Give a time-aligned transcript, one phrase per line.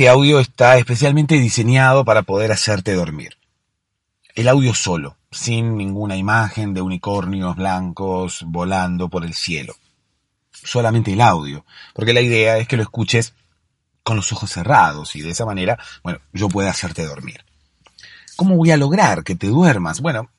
[0.00, 3.36] Este audio está especialmente diseñado para poder hacerte dormir.
[4.34, 9.74] El audio solo, sin ninguna imagen de unicornios blancos volando por el cielo.
[10.52, 13.34] Solamente el audio, porque la idea es que lo escuches
[14.02, 17.44] con los ojos cerrados y de esa manera, bueno, yo pueda hacerte dormir.
[18.36, 20.00] ¿Cómo voy a lograr que te duermas?
[20.00, 20.30] Bueno,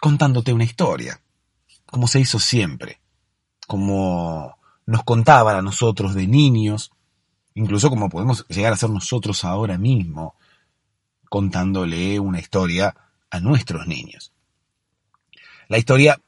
[0.00, 1.20] contándote una historia,
[1.84, 3.00] como se hizo siempre,
[3.66, 6.90] como nos contaban a nosotros de niños,
[7.54, 10.36] incluso como podemos llegar a ser nosotros ahora mismo,
[11.28, 12.94] contándole una historia
[13.30, 14.32] a nuestros niños.
[15.68, 16.20] La historia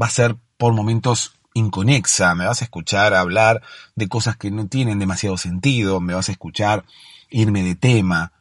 [0.00, 3.62] va a ser por momentos inconexa, me vas a escuchar hablar
[3.94, 6.84] de cosas que no tienen demasiado sentido, me vas a escuchar
[7.30, 8.32] irme de tema,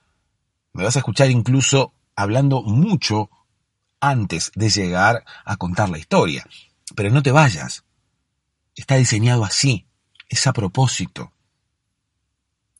[0.73, 3.29] me vas a escuchar incluso hablando mucho
[3.99, 6.45] antes de llegar a contar la historia.
[6.95, 7.83] Pero no te vayas.
[8.75, 9.85] Está diseñado así,
[10.29, 11.31] es a propósito.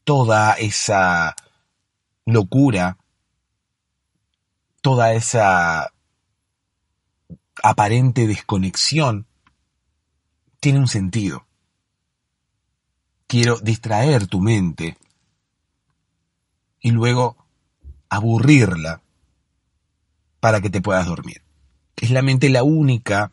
[0.09, 1.35] Toda esa
[2.25, 2.97] locura,
[4.81, 5.93] toda esa
[7.61, 9.27] aparente desconexión
[10.59, 11.45] tiene un sentido.
[13.27, 14.97] Quiero distraer tu mente
[16.79, 17.45] y luego
[18.09, 19.03] aburrirla
[20.39, 21.44] para que te puedas dormir.
[21.97, 23.31] Es la mente la única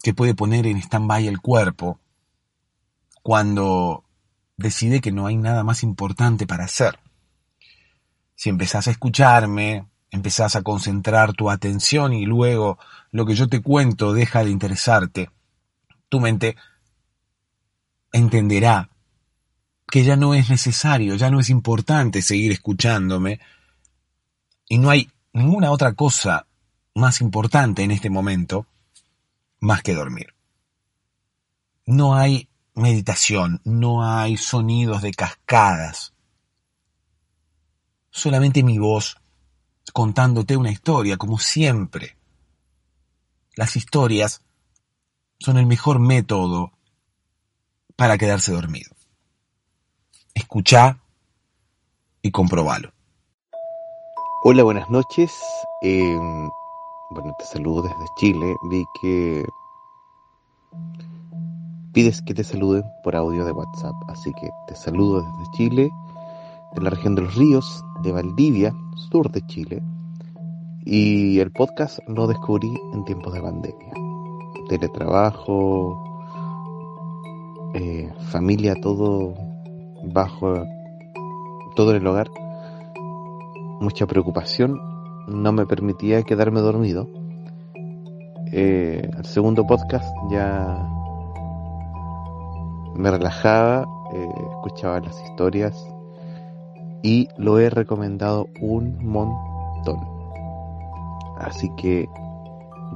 [0.00, 1.98] que puede poner en stand-by el cuerpo
[3.24, 4.01] cuando
[4.62, 6.98] decide que no hay nada más importante para hacer.
[8.34, 12.78] Si empezás a escucharme, empezás a concentrar tu atención y luego
[13.10, 15.30] lo que yo te cuento deja de interesarte,
[16.08, 16.56] tu mente
[18.12, 18.90] entenderá
[19.86, 23.40] que ya no es necesario, ya no es importante seguir escuchándome
[24.68, 26.46] y no hay ninguna otra cosa
[26.94, 28.66] más importante en este momento
[29.60, 30.34] más que dormir.
[31.86, 36.14] No hay meditación, no hay sonidos de cascadas,
[38.10, 39.16] solamente mi voz
[39.92, 42.16] contándote una historia como siempre.
[43.56, 44.42] Las historias
[45.38, 46.72] son el mejor método
[47.96, 48.94] para quedarse dormido.
[50.34, 50.98] Escucha
[52.22, 52.92] y comprobalo.
[54.44, 55.32] Hola, buenas noches.
[55.82, 56.18] Eh,
[57.10, 58.54] bueno, te saludo desde Chile.
[58.70, 59.44] Vi que
[61.92, 63.94] pides que te saluden por audio de WhatsApp.
[64.08, 65.90] Así que te saludo desde Chile,
[66.74, 68.74] de la región de los ríos, de Valdivia,
[69.10, 69.82] sur de Chile.
[70.84, 73.92] Y el podcast lo descubrí en tiempos de pandemia
[74.68, 76.02] teletrabajo,
[77.74, 79.34] eh, familia, todo
[80.04, 80.64] bajo,
[81.74, 82.30] todo en el hogar,
[83.80, 84.80] mucha preocupación,
[85.26, 87.08] no me permitía quedarme dormido.
[88.50, 90.88] Eh, el segundo podcast ya
[92.94, 95.86] me relajaba, eh, escuchaba las historias
[97.02, 100.00] y lo he recomendado un montón.
[101.38, 102.08] Así que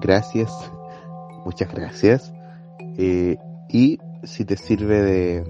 [0.01, 0.53] gracias
[1.47, 2.35] Muchas gracias.
[2.99, 5.45] Eh, y si te sirve de,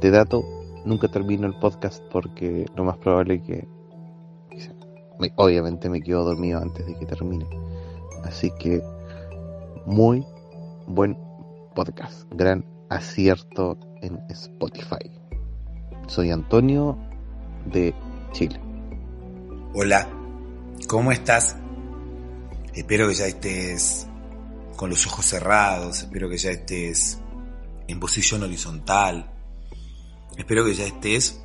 [0.00, 0.42] de, dato,
[0.84, 3.68] nunca termino el podcast porque lo más probable es que
[5.36, 7.46] obviamente me quedo dormido antes de que termine.
[8.24, 8.82] Así que
[9.86, 10.26] muy
[10.88, 11.16] buen
[11.78, 15.12] podcast, gran acierto en Spotify.
[16.08, 16.98] Soy Antonio
[17.66, 17.94] de
[18.32, 18.60] Chile.
[19.74, 20.08] Hola,
[20.88, 21.54] ¿cómo estás?
[22.74, 24.08] Espero que ya estés
[24.74, 27.20] con los ojos cerrados, espero que ya estés
[27.86, 29.30] en posición horizontal,
[30.36, 31.40] espero que ya estés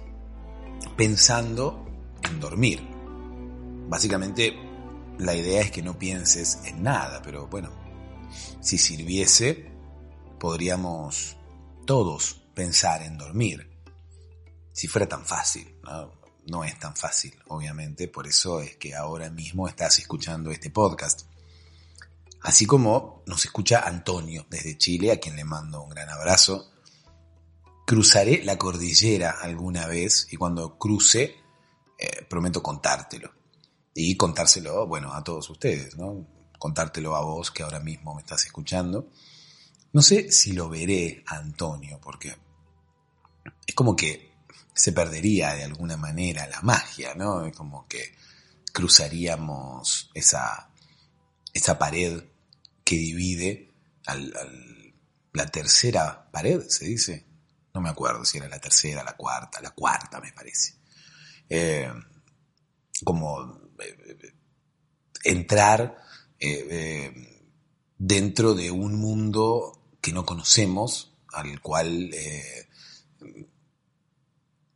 [0.98, 1.86] pensando
[2.24, 2.82] en dormir.
[3.88, 4.56] Básicamente
[5.20, 7.70] la idea es que no pienses en nada, pero bueno,
[8.62, 9.73] si sirviese,
[10.44, 11.38] podríamos
[11.86, 13.66] todos pensar en dormir.
[14.74, 15.74] Si fuera tan fácil,
[16.48, 16.66] ¿no?
[16.66, 21.22] es tan fácil, obviamente, por eso es que ahora mismo estás escuchando este podcast.
[22.42, 26.74] Así como nos escucha Antonio desde Chile, a quien le mando un gran abrazo.
[27.88, 31.38] Cruzaré la cordillera alguna vez y cuando cruce,
[31.98, 33.32] eh, prometo contártelo.
[33.96, 36.28] Y contárselo, bueno, a todos ustedes, ¿no?
[36.60, 39.08] Contártelo a vos que ahora mismo me estás escuchando.
[39.94, 42.36] No sé si lo veré Antonio, porque
[43.66, 44.34] es como que
[44.74, 47.46] se perdería de alguna manera la magia, ¿no?
[47.46, 48.16] Es como que
[48.72, 50.72] cruzaríamos esa,
[51.54, 52.24] esa pared
[52.84, 53.72] que divide
[54.08, 54.34] al,
[55.32, 57.26] la tercera pared, se dice.
[57.76, 60.76] No me acuerdo si era la tercera, la cuarta, la cuarta me parece.
[61.50, 61.92] Eh,
[63.04, 64.34] como eh,
[65.24, 65.98] entrar
[66.40, 67.44] eh,
[67.98, 72.14] dentro de un mundo que no conocemos, al cual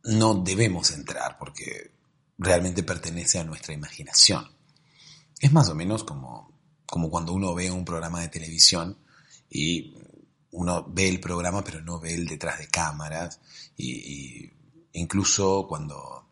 [0.04, 1.92] no debemos entrar porque
[2.38, 4.50] realmente pertenece a nuestra imaginación.
[5.38, 6.50] Es más o menos como,
[6.86, 8.96] como cuando uno ve un programa de televisión
[9.50, 9.94] y
[10.52, 13.38] uno ve el programa pero no ve el detrás de cámaras
[13.76, 14.50] y,
[14.94, 16.26] incluso cuando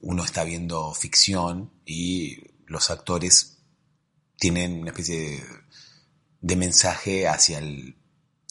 [0.00, 3.58] uno está viendo ficción y los actores
[4.36, 5.44] tienen una especie de,
[6.40, 8.01] de mensaje hacia el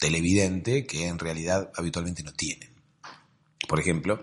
[0.02, 2.74] televidente que en realidad habitualmente no tienen.
[3.68, 4.20] Por ejemplo,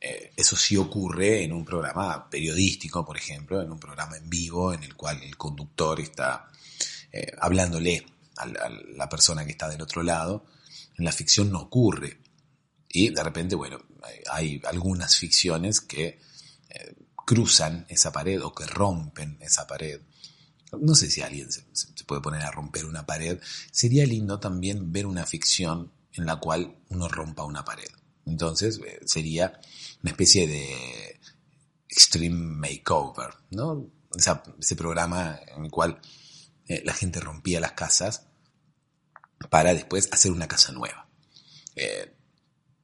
[0.00, 4.72] eh, eso sí ocurre en un programa periodístico, por ejemplo, en un programa en vivo
[4.72, 6.48] en el cual el conductor está
[7.12, 8.06] eh, hablándole
[8.38, 10.46] a la, persona que está del otro lado.
[10.96, 12.18] En la ficción no ocurre.
[12.88, 13.78] Y de repente, bueno,
[14.32, 16.18] hay, algunas ficciones que
[16.70, 16.94] eh,
[17.26, 20.00] cruzan esa pared o que rompen esa pared.
[20.78, 21.62] No sé si alguien se,
[22.06, 23.40] puede poner a romper una pared.
[23.72, 27.88] Sería lindo también ver una ficción en la cual uno rompa una pared.
[28.26, 29.60] Entonces sería
[30.02, 31.20] una especie de
[31.88, 33.90] extreme makeover, ¿no?
[34.58, 36.00] ese programa en el cual
[36.66, 38.26] eh, la gente rompía las casas
[39.48, 41.08] para después hacer una casa nueva.
[41.76, 42.14] Eh,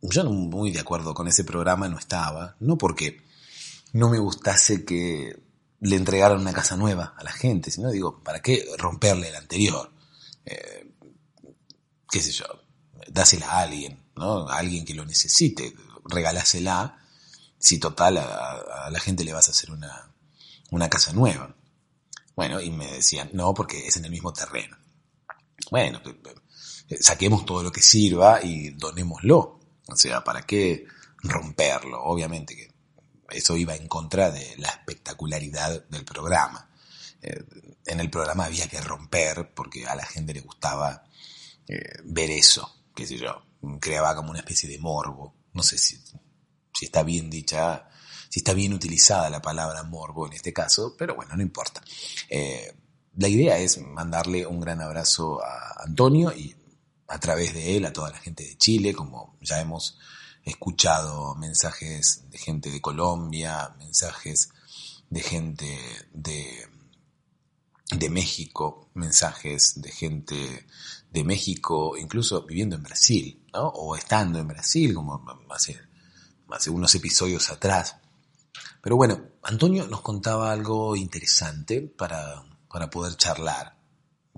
[0.02, 3.22] yo no muy de acuerdo con ese programa no estaba, no porque
[3.92, 5.45] no me gustase que
[5.86, 9.92] le entregaran una casa nueva a la gente, sino digo, ¿para qué romperle el anterior?
[10.44, 10.90] Eh,
[12.10, 12.44] qué sé yo,
[13.08, 14.48] dásela a alguien, ¿no?
[14.48, 15.74] A alguien que lo necesite,
[16.04, 16.98] regalásela
[17.58, 20.12] si total a, la gente le vas a hacer una,
[20.70, 21.54] una casa nueva.
[22.34, 24.76] Bueno, y me decían, no, porque es en el mismo terreno.
[25.70, 26.02] Bueno,
[27.00, 29.60] saquemos todo lo que sirva y donémoslo.
[29.86, 30.84] O sea, ¿para qué
[31.22, 32.02] romperlo?
[32.02, 32.75] Obviamente que
[33.30, 36.70] eso iba en contra de la espectacularidad del programa.
[37.22, 37.44] Eh,
[37.86, 41.04] en el programa había que romper porque a la gente le gustaba
[41.68, 43.42] eh, ver eso, qué sé yo,
[43.80, 45.34] creaba como una especie de morbo.
[45.52, 45.98] No sé si
[46.80, 47.88] está bien dicha,
[48.28, 51.82] si está bien utilizada la palabra morbo en este caso, pero bueno, no importa.
[52.28, 52.74] Eh,
[53.16, 56.54] la idea es mandarle un gran abrazo a Antonio y
[57.08, 59.98] a través de él a toda la gente de Chile, como ya hemos
[60.46, 64.50] escuchado mensajes de gente de Colombia, mensajes
[65.10, 65.78] de gente
[66.14, 66.66] de,
[67.90, 70.66] de México, mensajes de gente
[71.10, 73.68] de México, incluso viviendo en Brasil, ¿no?
[73.68, 75.78] O estando en Brasil, como hace
[76.50, 77.96] hace unos episodios atrás.
[78.80, 83.76] Pero bueno, Antonio nos contaba algo interesante para, para poder charlar,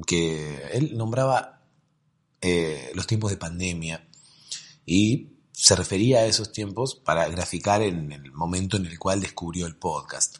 [0.07, 1.63] que él nombraba
[2.41, 4.09] eh, los tiempos de pandemia
[4.87, 9.67] y se refería a esos tiempos para graficar en el momento en el cual descubrió
[9.67, 10.39] el podcast.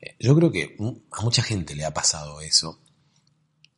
[0.00, 0.76] Eh, yo creo que
[1.10, 2.80] a mucha gente le ha pasado eso.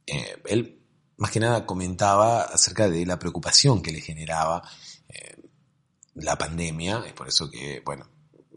[0.06, 0.80] Eh, él
[1.16, 4.62] más que nada comentaba acerca de la preocupación que le generaba
[6.14, 8.08] la pandemia, es por eso que, bueno,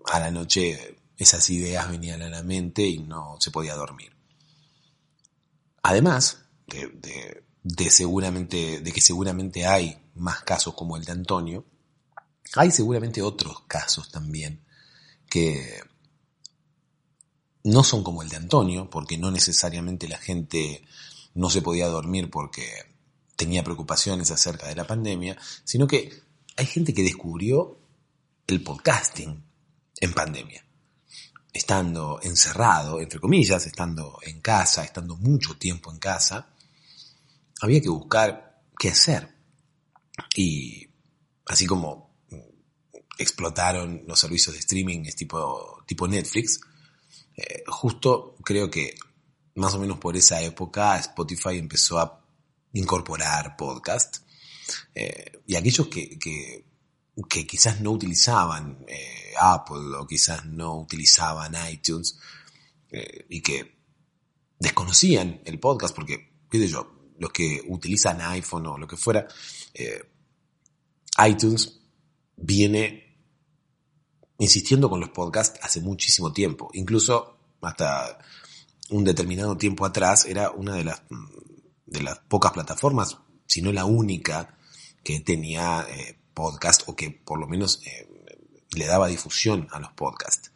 [0.06, 4.16] a la noche esas ideas venían a la mente y no se podía dormir.
[5.82, 11.66] Además de, de, seguramente, de que seguramente hay más casos como el de Antonio,
[12.56, 14.62] hay seguramente otros casos también
[15.30, 15.82] que
[17.64, 20.84] no son como el de Antonio, porque no necesariamente la gente
[21.34, 22.66] no se podía dormir porque
[23.36, 26.24] tenía preocupaciones acerca de la pandemia, sino que
[26.56, 27.80] hay gente que descubrió
[28.48, 29.44] el podcasting
[30.00, 30.64] en pandemia.
[31.54, 36.50] Estando encerrado, entre comillas, estando en casa, estando mucho tiempo en casa,
[37.62, 39.36] había que buscar qué hacer.
[40.36, 40.88] Y
[41.46, 42.07] así como
[43.18, 46.60] explotaron los servicios de streaming tipo, tipo Netflix,
[47.36, 48.96] eh, justo creo que
[49.56, 52.24] más o menos por esa época Spotify empezó a
[52.74, 54.18] incorporar podcast
[54.94, 56.66] eh, y aquellos que, que,
[57.48, 62.20] quizás no utilizaban eh, Apple o quizás no utilizaban iTunes
[63.30, 63.76] y que
[64.60, 69.28] desconocían el podcast, porque, qué yo, los que utilizan iPhone o lo que fuera,
[71.28, 71.82] iTunes
[72.38, 73.07] viene
[74.38, 78.20] insistiendo con los podcasts hace muchísimo tiempo, incluso hasta
[78.90, 81.02] un determinado tiempo atrás era una de las,
[81.86, 84.58] de las pocas plataformas, si no la única,
[85.04, 88.08] que tenía eh, podcast o que por lo menos eh,
[88.76, 90.52] le daba difusión a los podcasts.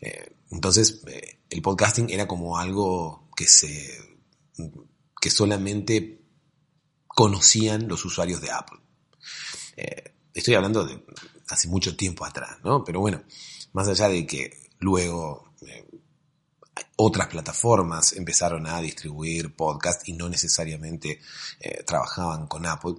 [0.00, 1.02] Eh, entonces,
[1.48, 3.98] el podcasting era como algo que se
[5.20, 6.20] que solamente
[7.06, 8.80] conocían los usuarios de Apple.
[10.34, 11.00] estoy hablando de
[11.52, 12.84] hace mucho tiempo atrás, ¿no?
[12.84, 13.22] Pero bueno,
[13.72, 15.52] más allá de que luego
[16.96, 21.20] otras plataformas empezaron a distribuir podcast y no necesariamente
[21.86, 22.94] trabajaban con Apple,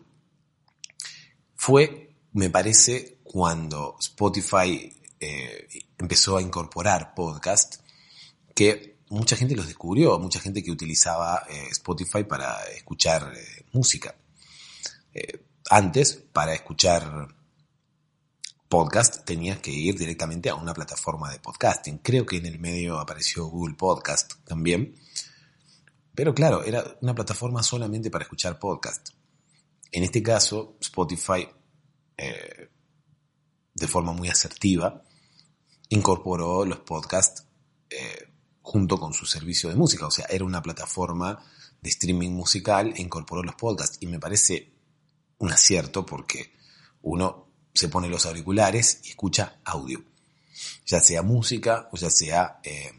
[1.55, 4.93] fue, me parece, cuando Spotify
[5.98, 7.83] empezó a incorporar podcast
[8.53, 14.15] que mucha gente los descubrió, mucha gente que utilizaba eh, Spotify para escuchar eh, música.
[15.13, 17.27] Eh, antes, para escuchar
[18.74, 22.00] podcast, tenías que ir directamente a una plataforma de podcasting.
[22.00, 24.96] Creo que en el medio apareció Google Podcast también.
[26.15, 29.10] Pero claro, era una plataforma solamente para escuchar podcast.
[29.92, 31.48] En este caso, Spotify,
[32.18, 35.03] de forma muy asertiva,
[35.89, 37.46] incorporó los podcasts
[38.63, 40.08] junto con su servicio de música.
[40.08, 41.46] O sea, era una plataforma
[41.80, 44.00] de streaming musical e incorporó los podcasts.
[44.00, 44.74] Y me parece
[45.38, 46.53] un acierto porque
[47.03, 47.43] uno
[47.74, 50.03] se pone los auriculares y escucha audio.
[50.86, 52.92] Ya sea música o ya sea eh,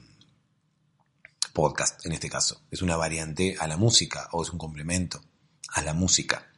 [1.52, 2.62] podcast en este caso.
[2.70, 5.22] Es una variante a la música o es un complemento
[5.68, 6.50] a la música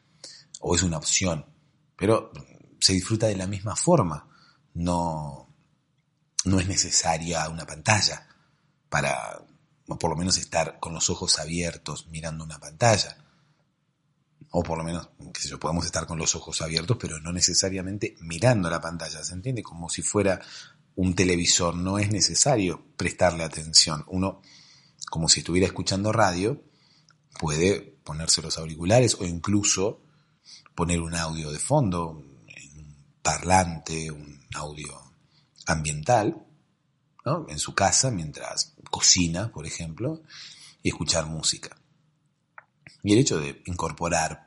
[0.60, 1.46] o es una opción.
[1.96, 2.32] Pero
[2.80, 4.28] se disfruta de la misma forma.
[4.74, 5.54] No,
[6.44, 8.26] no es necesaria una pantalla
[8.88, 9.42] para
[9.86, 13.16] por lo menos estar con los ojos abiertos mirando una pantalla.
[14.58, 17.30] O por lo menos, qué sé yo, podemos estar con los ojos abiertos, pero no
[17.30, 19.62] necesariamente mirando la pantalla, ¿se entiende?
[19.62, 20.40] Como si fuera
[20.94, 24.02] un televisor, no es necesario prestarle atención.
[24.08, 24.40] Uno,
[25.10, 26.64] como si estuviera escuchando radio,
[27.38, 30.00] puede ponerse los auriculares o incluso
[30.74, 35.12] poner un audio de fondo, un parlante, un audio
[35.66, 36.46] ambiental,
[37.46, 40.22] en su casa mientras cocina, por ejemplo,
[40.82, 41.76] y escuchar música.
[43.02, 44.45] Y el hecho de incorporar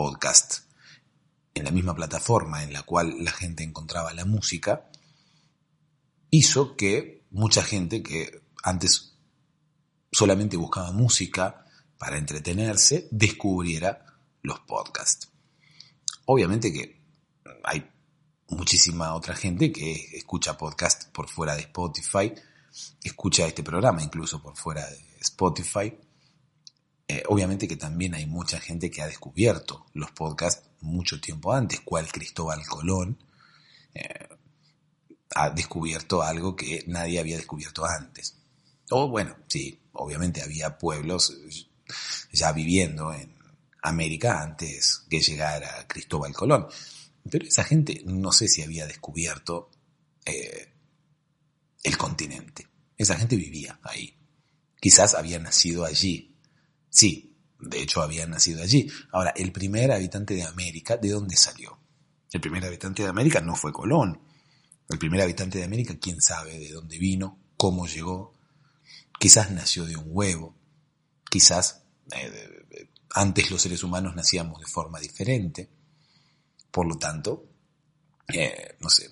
[0.00, 0.60] podcast
[1.54, 4.88] en la misma plataforma en la cual la gente encontraba la música,
[6.30, 9.16] hizo que mucha gente que antes
[10.12, 11.64] solamente buscaba música
[11.98, 14.06] para entretenerse, descubriera
[14.42, 15.32] los podcasts.
[16.26, 17.02] Obviamente que
[17.64, 17.90] hay
[18.50, 22.32] muchísima otra gente que escucha podcast por fuera de Spotify,
[23.02, 25.92] escucha este programa incluso por fuera de Spotify.
[27.10, 31.80] Eh, obviamente que también hay mucha gente que ha descubierto los podcasts mucho tiempo antes,
[31.80, 33.18] cual Cristóbal Colón
[33.94, 34.28] eh,
[35.34, 38.36] ha descubierto algo que nadie había descubierto antes.
[38.90, 41.34] O bueno, sí, obviamente había pueblos
[42.32, 43.34] ya viviendo en
[43.82, 46.66] América antes que llegara Cristóbal Colón.
[47.30, 49.70] Pero esa gente no sé si había descubierto
[50.24, 50.72] eh,
[51.82, 52.66] el continente.
[52.96, 54.16] Esa gente vivía ahí.
[54.80, 56.36] Quizás había nacido allí.
[56.98, 58.90] Sí, de hecho había nacido allí.
[59.12, 61.78] Ahora, el primer habitante de América, ¿de dónde salió?
[62.32, 64.20] El primer habitante de América no fue Colón.
[64.88, 68.34] El primer habitante de América, quién sabe de dónde vino, cómo llegó.
[69.16, 70.56] Quizás nació de un huevo.
[71.30, 75.70] Quizás eh, antes los seres humanos nacíamos de forma diferente.
[76.72, 77.46] Por lo tanto,
[78.26, 79.08] eh, no sé,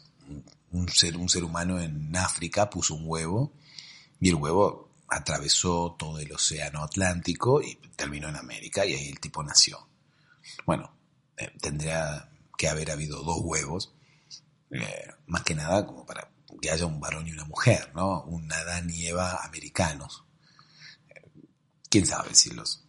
[0.72, 3.52] un ser, un ser humano en África puso un huevo
[4.18, 9.20] y el huevo atravesó todo el océano Atlántico y terminó en América y ahí el
[9.20, 9.88] tipo nació.
[10.64, 10.96] Bueno,
[11.36, 13.94] eh, tendría que haber habido dos huevos,
[14.70, 18.22] eh, más que nada como para que haya un varón y una mujer, ¿no?
[18.24, 20.24] Un Adán y Eva americanos.
[21.90, 22.84] Quién sabe si los,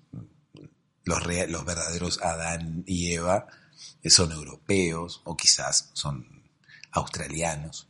[1.04, 3.48] los, los verdaderos Adán y Eva
[4.06, 6.50] son europeos o quizás son
[6.92, 7.90] australianos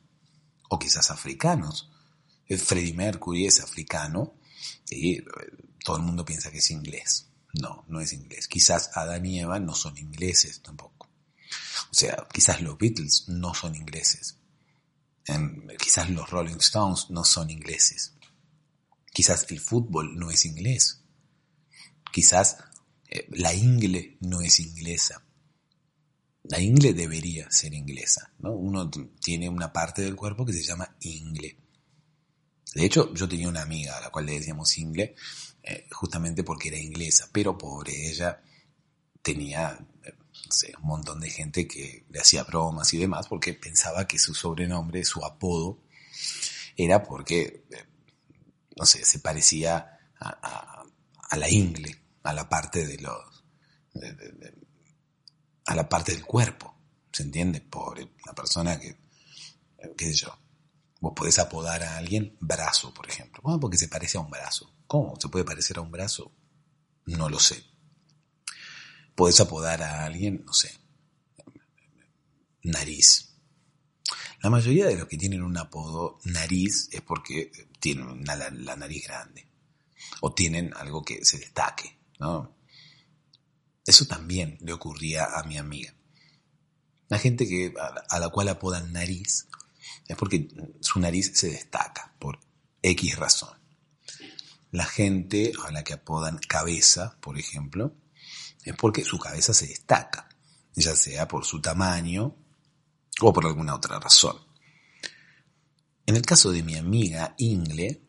[0.70, 1.92] o quizás africanos.
[2.50, 4.36] Freddie Mercury es africano
[4.90, 5.26] y eh,
[5.84, 7.28] todo el mundo piensa que es inglés.
[7.54, 8.48] No, no es inglés.
[8.48, 11.10] Quizás Adán y Eva no son ingleses tampoco.
[11.92, 14.38] O sea, quizás los Beatles no son ingleses.
[15.80, 18.14] quizás los Rolling Stones no son ingleses.
[19.12, 21.02] Quizás el fútbol no es inglés.
[22.12, 22.58] Quizás
[23.08, 25.24] eh, la ingle no es inglesa.
[26.44, 28.52] La ingle debería ser inglesa, ¿no?
[28.54, 28.90] Uno
[29.22, 31.58] tiene una parte del cuerpo que se llama ingle.
[32.74, 35.16] De hecho, yo tenía una amiga a la cual le decíamos ingle,
[35.64, 38.42] eh, justamente porque era inglesa, pero pobre ella
[39.22, 43.54] tenía eh, no sé, un montón de gente que le hacía bromas y demás, porque
[43.54, 45.80] pensaba que su sobrenombre, su apodo,
[46.76, 47.86] era porque, eh,
[48.78, 50.84] no sé, se parecía a,
[51.36, 53.44] la ingle, a la parte de los
[55.66, 56.76] a la parte del cuerpo.
[57.12, 57.62] ¿Se entiende?
[57.62, 58.98] Por una persona que,
[59.98, 60.40] qué sé yo,
[61.00, 63.42] vos podés apodar a alguien brazo, por ejemplo.
[63.44, 64.74] Bueno, porque se parece a un brazo.
[64.88, 66.32] ¿Cómo se puede parecer a un brazo?
[67.06, 67.64] No lo sé.
[69.16, 70.72] Podés apodar a alguien, no sé,
[72.64, 73.36] nariz.
[74.44, 79.04] La mayoría de los que tienen un apodo nariz es porque tienen la, la nariz
[79.08, 79.50] grande
[80.22, 82.56] o tienen algo que se destaque, ¿no?
[83.86, 85.96] Eso también le ocurría a mi amiga.
[87.10, 87.74] La gente que,
[88.10, 89.48] a la cual apodan nariz
[90.08, 90.48] es porque
[90.82, 92.40] su nariz se destaca por
[92.82, 93.58] X razón.
[94.72, 97.96] La gente a la que apodan cabeza, por ejemplo,
[98.64, 100.30] es porque su cabeza se destaca,
[100.76, 102.36] ya sea por su tamaño
[103.22, 104.38] o por alguna otra razón.
[106.06, 108.08] En el caso de mi amiga Ingle,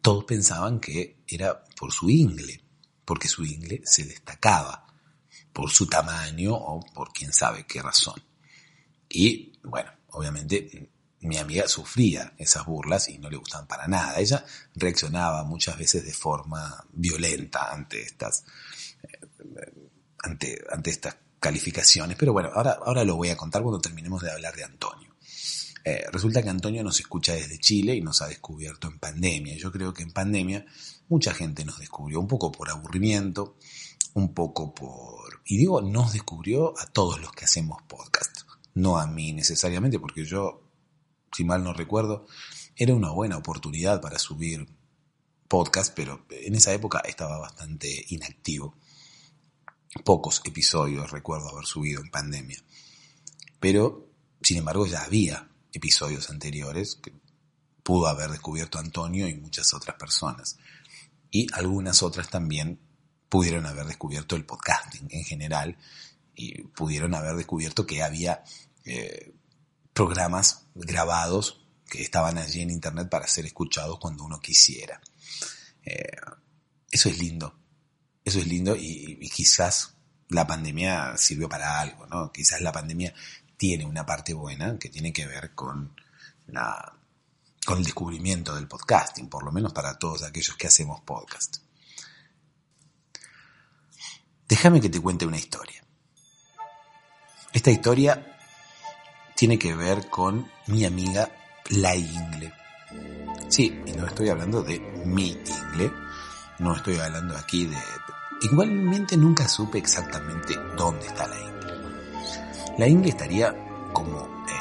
[0.00, 2.64] todos pensaban que era por su ingle,
[3.04, 4.86] porque su ingle se destacaba
[5.52, 8.22] por su tamaño o por quién sabe qué razón.
[9.08, 10.91] Y bueno, obviamente
[11.22, 14.18] mi amiga sufría esas burlas y no le gustaban para nada.
[14.18, 18.44] Ella reaccionaba muchas veces de forma violenta ante estas,
[19.02, 19.88] eh,
[20.22, 22.16] ante, ante estas calificaciones.
[22.18, 25.12] Pero bueno, ahora, ahora lo voy a contar cuando terminemos de hablar de Antonio.
[25.84, 29.56] Eh, resulta que Antonio nos escucha desde Chile y nos ha descubierto en pandemia.
[29.56, 30.64] Yo creo que en pandemia
[31.08, 33.56] mucha gente nos descubrió, un poco por aburrimiento,
[34.14, 35.42] un poco por...
[35.44, 38.42] Y digo, nos descubrió a todos los que hacemos podcast,
[38.74, 40.61] no a mí necesariamente, porque yo,
[41.32, 42.26] si mal no recuerdo,
[42.76, 44.66] era una buena oportunidad para subir
[45.48, 48.74] podcast, pero en esa época estaba bastante inactivo.
[50.04, 52.58] Pocos episodios recuerdo haber subido en pandemia.
[53.60, 54.08] Pero,
[54.40, 57.12] sin embargo, ya había episodios anteriores que
[57.82, 60.56] pudo haber descubierto Antonio y muchas otras personas.
[61.30, 62.78] Y algunas otras también
[63.28, 65.76] pudieron haber descubierto el podcasting en general
[66.34, 68.42] y pudieron haber descubierto que había
[68.84, 69.34] eh,
[69.92, 75.00] programas grabados que estaban allí en internet para ser escuchados cuando uno quisiera.
[75.84, 76.16] Eh,
[76.90, 77.54] eso es lindo,
[78.24, 79.94] eso es lindo y, y, quizás
[80.28, 82.32] la pandemia sirvió para algo, ¿no?
[82.32, 83.12] Quizás la pandemia
[83.56, 85.94] tiene una parte buena que tiene que ver con
[86.46, 86.98] la
[87.64, 91.58] con el descubrimiento del podcasting, por lo menos para todos aquellos que hacemos podcast.
[94.48, 95.82] Déjame que te cuente una historia.
[97.52, 98.31] Esta historia
[99.42, 101.28] tiene que ver con mi amiga
[101.70, 102.54] la Ingle.
[103.48, 105.92] Sí, y no estoy hablando de mi Ingle,
[106.60, 107.76] no estoy hablando aquí de...
[108.42, 111.74] Igualmente nunca supe exactamente dónde está la Ingle.
[112.78, 113.52] La Ingle estaría
[113.92, 114.52] como eh,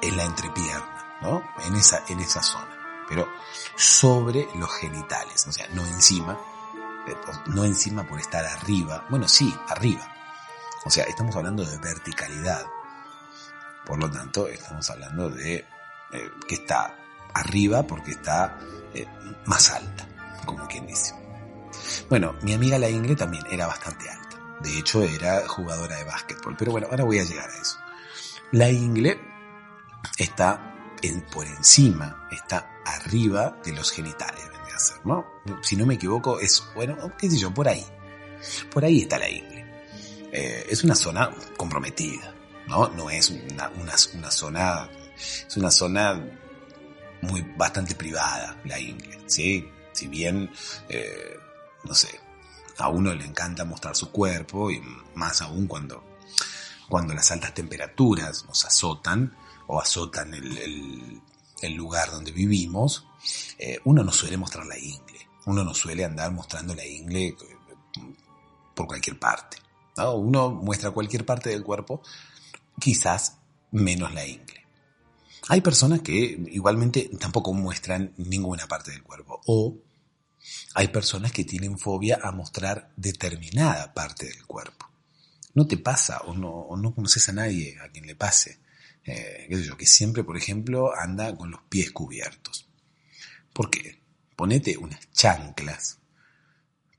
[0.00, 1.42] en la entrepierna, ¿no?
[1.66, 3.28] En esa, en esa zona, pero
[3.76, 6.40] sobre los genitales, o sea, no encima,
[7.44, 10.10] no encima por estar arriba, bueno, sí, arriba.
[10.84, 12.64] O sea, estamos hablando de verticalidad.
[13.84, 16.96] Por lo tanto, estamos hablando de eh, que está
[17.34, 18.58] arriba porque está
[18.94, 19.06] eh,
[19.46, 20.06] más alta,
[20.44, 21.14] como quien dice.
[22.08, 24.38] Bueno, mi amiga la Ingle también era bastante alta.
[24.60, 26.56] De hecho, era jugadora de básquetbol.
[26.58, 27.78] Pero bueno, ahora voy a llegar a eso.
[28.52, 29.18] La Ingle
[30.18, 30.66] está
[31.32, 34.50] por encima, está arriba de los genitales
[35.04, 35.26] ¿no?
[35.62, 37.84] Si no me equivoco, es, bueno, qué sé yo, por ahí.
[38.70, 39.66] Por ahí está la ingle.
[40.32, 42.34] Eh, es una zona comprometida,
[42.70, 42.88] ¿no?
[42.90, 46.24] No es una, una, zona, es una zona
[47.20, 49.68] muy, bastante privada, la ingle, ¿sí?
[49.92, 50.50] Si bien,
[50.88, 51.36] eh,
[51.84, 52.08] no sé,
[52.78, 54.80] a uno le encanta mostrar su cuerpo y
[55.14, 56.02] más aún cuando,
[56.88, 61.20] cuando las altas temperaturas nos azotan o azotan el,
[61.60, 63.06] el, lugar donde vivimos,
[63.58, 67.36] eh, uno no suele mostrar la ingle, uno no suele andar mostrando la ingle eh,
[68.74, 69.58] por cualquier parte.
[69.96, 72.00] Uno muestra cualquier parte del cuerpo,
[72.80, 73.36] quizás
[73.70, 74.66] menos la ingle.
[75.48, 79.40] Hay personas que igualmente tampoco muestran ninguna parte del cuerpo.
[79.46, 79.78] O
[80.74, 84.88] hay personas que tienen fobia a mostrar determinada parte del cuerpo.
[85.54, 88.60] No te pasa o no, conoces a nadie a quien le pase.
[89.04, 92.68] Eh, yo, que siempre, por ejemplo, anda con los pies cubiertos.
[93.52, 94.00] ¿Por qué?
[94.36, 95.98] Ponete unas chanclas,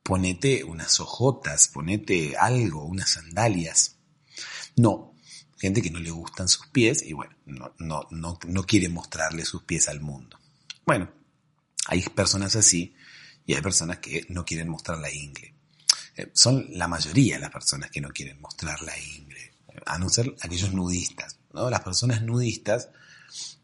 [0.04, 3.98] ponete unas ojotas, ponete algo, unas sandalias.
[4.76, 5.11] No,
[5.62, 9.46] gente que no le gustan sus pies y bueno, no, no, no, no quiere mostrarle
[9.46, 10.40] sus pies al mundo.
[10.88, 11.12] Bueno,
[11.86, 12.96] hay personas así
[13.46, 15.54] y hay personas que no quieren mostrar la ingle.
[16.18, 19.54] Eh, son la mayoría las personas que no quieren mostrar la ingle,
[19.86, 21.38] a no ser aquellos nudistas.
[21.54, 21.70] ¿no?
[21.70, 22.90] Las personas nudistas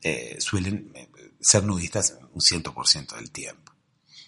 [0.03, 1.09] eh, suelen eh,
[1.41, 3.73] ser nudistas un 100% del tiempo.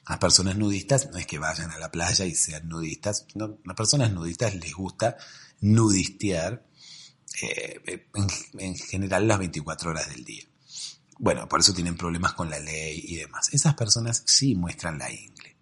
[0.08, 3.76] Las personas nudistas no es que vayan a la playa y sean nudistas, no, las
[3.76, 5.18] personas nudistas les gusta
[5.62, 6.66] nudistear
[7.42, 8.10] eh,
[8.58, 10.44] en, general las 24 horas del día.
[11.18, 13.50] Bueno, por eso tienen problemas con la ley y demás.
[13.54, 15.58] Esas personas sí muestran la ingle,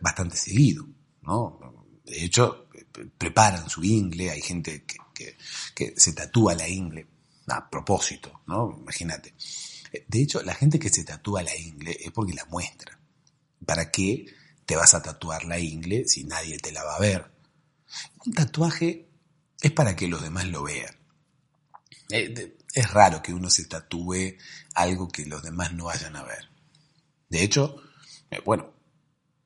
[0.00, 0.86] bastante seguido,
[1.22, 1.86] ¿no?
[2.04, 2.68] De hecho,
[3.16, 5.36] preparan su ingle, hay gente que, que,
[5.74, 7.06] que se tatúa la ingle
[7.46, 8.76] a propósito, ¿no?
[8.80, 9.34] Imagínate.
[10.08, 12.98] De hecho, la gente que se tatúa la ingle es porque la muestra.
[13.64, 14.26] ¿Para qué
[14.64, 17.30] te vas a tatuar la ingle si nadie te la va a ver?
[18.24, 19.11] Un tatuaje
[19.62, 20.94] es para que los demás lo vean.
[22.10, 24.36] Eh, es raro que uno se tatúe
[24.74, 26.50] algo que los demás no vayan a ver.
[27.28, 27.76] De hecho,
[28.30, 28.74] eh, bueno,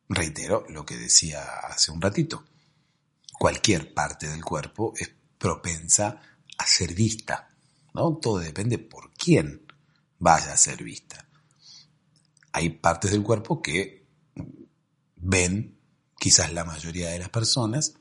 [0.09, 2.44] reitero lo que decía hace un ratito.
[3.38, 6.22] Cualquier parte del cuerpo es propensa
[6.57, 7.50] a ser vista,
[7.92, 8.16] ¿no?
[8.16, 9.66] Todo depende por quién
[10.18, 11.29] vaya a ser vista.
[12.52, 14.07] Hay partes del cuerpo que
[15.16, 15.79] ven
[16.18, 17.94] quizás la mayoría de las personas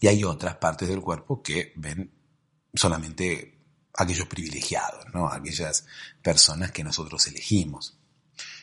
[0.00, 2.10] y hay otras partes del cuerpo que ven
[2.74, 3.58] solamente
[3.94, 5.28] aquellos privilegiados, ¿no?
[5.28, 5.84] Aquellas
[6.22, 7.98] personas que nosotros elegimos.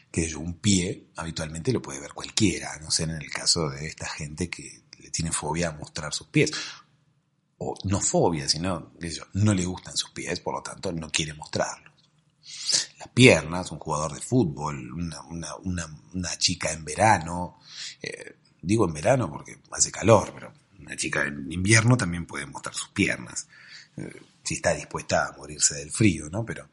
[0.09, 3.87] Que yo, un pie habitualmente lo puede ver cualquiera, no sé, en el caso de
[3.87, 6.51] esta gente que le tiene fobia a mostrar sus pies.
[7.57, 11.33] O no fobia, sino que no le gustan sus pies, por lo tanto no quiere
[11.33, 11.93] mostrarlos.
[12.99, 17.59] Las piernas, un jugador de fútbol, una, chica en verano,
[18.01, 20.53] eh, digo en verano porque hace calor, pero
[20.85, 23.47] una chica en invierno también puede mostrar sus piernas.
[23.97, 26.45] Eh, si está dispuesta a morirse del frío, ¿no?
[26.45, 26.69] Pero,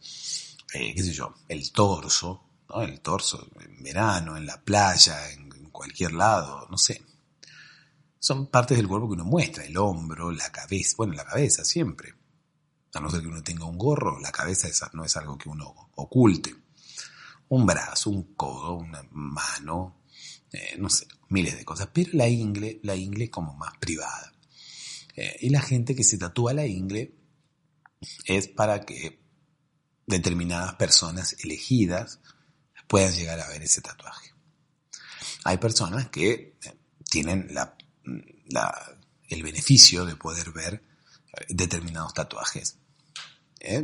[0.75, 2.83] eh, qué sé yo, el torso, ¿no?
[2.83, 7.03] El torso en verano, en la playa, en, cualquier lado, no sé.
[8.19, 12.15] Son partes del cuerpo que uno muestra, el hombro, la cabeza, bueno, la cabeza siempre.
[12.95, 15.91] A no ser que uno tenga un gorro, la cabeza no es algo que uno
[15.97, 16.55] oculte.
[17.49, 20.03] Un brazo, un codo, una mano,
[20.53, 21.89] eh, no sé, miles de cosas.
[21.93, 24.33] Pero la ingle, la ingle como más privada.
[25.17, 27.15] Eh, y la gente que se tatúa la ingle
[28.27, 29.21] es para que
[30.07, 32.21] determinadas personas elegidas
[32.87, 34.33] puedan llegar a ver ese tatuaje.
[35.45, 37.49] Hay personas que eh, tienen
[39.29, 42.79] el beneficio de poder ver eh, determinados tatuajes.
[43.61, 43.83] ¿eh?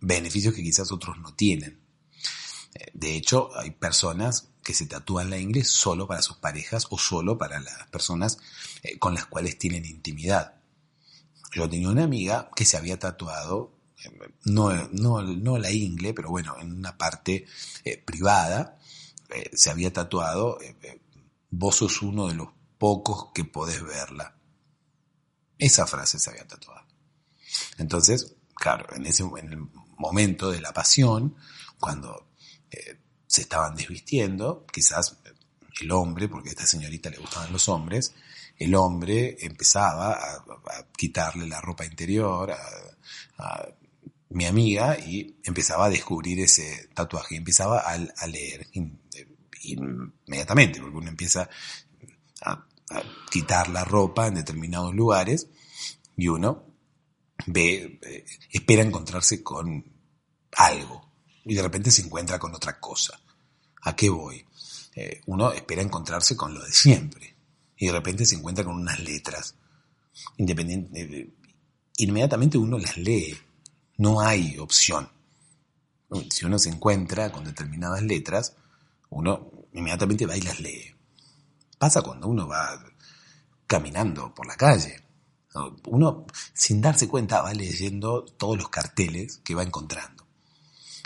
[0.00, 1.81] Beneficios que quizás otros no tienen.
[2.94, 7.36] De hecho, hay personas que se tatúan la ingle solo para sus parejas o solo
[7.36, 8.38] para las personas
[8.98, 10.62] con las cuales tienen intimidad.
[11.52, 13.74] Yo tenía una amiga que se había tatuado,
[14.44, 17.46] no, no, la ingle, pero bueno, en una parte
[17.84, 18.78] eh, privada,
[19.30, 21.00] eh, se había tatuado, eh,
[21.50, 24.34] vos sos uno de los pocos que podés verla.
[25.58, 26.86] Esa frase se había tatuado.
[27.78, 31.36] Entonces, claro, en, ese, en el momento de la pasión,
[31.78, 32.31] cuando
[33.26, 35.16] se estaban desvistiendo, quizás
[35.80, 38.14] el hombre, porque a esta señorita le gustaban los hombres,
[38.58, 43.68] el hombre empezaba a, quitarle la ropa interior a,
[44.28, 48.66] mi amiga y empezaba a descubrir ese tatuaje, empezaba a, leer
[49.62, 51.48] inmediatamente, porque uno empieza
[52.42, 52.66] a,
[53.30, 55.48] quitar la ropa en determinados lugares
[56.16, 56.66] y uno
[57.46, 59.84] ve, eh, espera encontrarse con
[60.52, 61.11] algo
[61.44, 63.18] y de repente se encuentra con otra cosa.
[63.82, 64.44] ¿A qué voy?
[64.94, 67.34] Eh, uno espera encontrarse con lo de siempre
[67.76, 69.56] y de repente se encuentra con unas letras.
[70.36, 71.34] Independiente, eh,
[71.96, 73.36] inmediatamente uno las lee,
[73.96, 75.08] no hay opción.
[76.30, 78.54] Si uno se encuentra con determinadas letras,
[79.08, 80.94] uno inmediatamente va y las lee.
[81.78, 82.78] Pasa cuando uno va
[83.66, 85.02] caminando por la calle.
[85.88, 90.21] Uno, sin darse cuenta, va leyendo todos los carteles que va encontrando.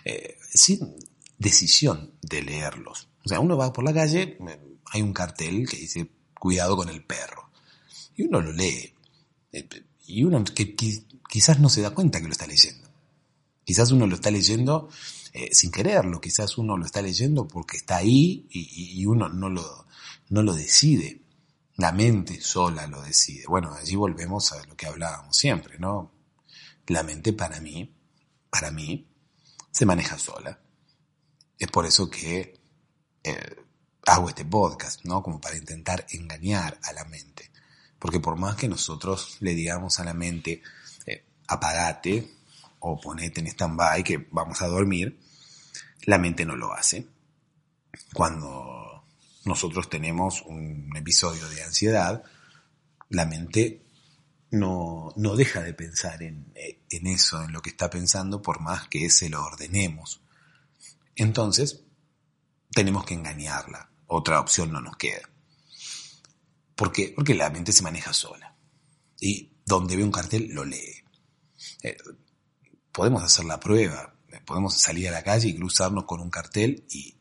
[0.08, 0.94] Eh, sin
[1.36, 3.08] decisión de leerlos.
[3.24, 4.38] O sea, uno va por la calle,
[4.92, 7.50] hay un cartel que dice cuidado con el perro.
[8.14, 8.94] Y uno lo lee.
[9.50, 9.68] Eh,
[10.06, 10.76] y uno que,
[11.28, 12.88] quizás no se da cuenta que lo está leyendo.
[13.64, 14.88] Quizás uno lo está leyendo
[15.32, 19.86] eh, sin quererlo, quizás uno lo está leyendo porque está ahí y, uno no lo,
[20.28, 21.20] no lo decide.
[21.78, 23.42] La mente sola lo decide.
[23.48, 26.12] Bueno, allí volvemos a lo que hablábamos siempre, ¿no?
[26.86, 27.92] La mente para mí,
[28.48, 29.04] para mí,
[29.76, 30.58] se maneja sola.
[31.58, 32.58] Es por eso que
[33.22, 33.56] eh,
[34.06, 35.22] hago este podcast, ¿no?
[35.22, 37.50] Como para intentar engañar a la mente.
[37.98, 40.62] Porque por más que nosotros le digamos a la mente,
[41.04, 42.36] eh, apagate
[42.78, 45.20] o ponete en stand-by que vamos a dormir,
[46.06, 47.06] la mente no lo hace.
[48.14, 49.04] Cuando
[49.44, 52.24] nosotros tenemos un episodio de ansiedad,
[53.10, 53.85] la mente
[54.58, 56.52] no, no deja de pensar en,
[56.90, 60.22] en eso, en lo que está pensando, por más que se lo ordenemos.
[61.14, 61.84] Entonces,
[62.72, 65.28] tenemos que engañarla, otra opción no nos queda.
[66.76, 67.12] ¿Por qué?
[67.16, 68.54] Porque la mente se maneja sola.
[69.18, 71.02] Y donde ve un cartel, lo lee.
[71.82, 71.96] Eh,
[72.92, 74.14] podemos hacer la prueba.
[74.44, 77.16] Podemos salir a la calle y cruzarnos con un cartel y,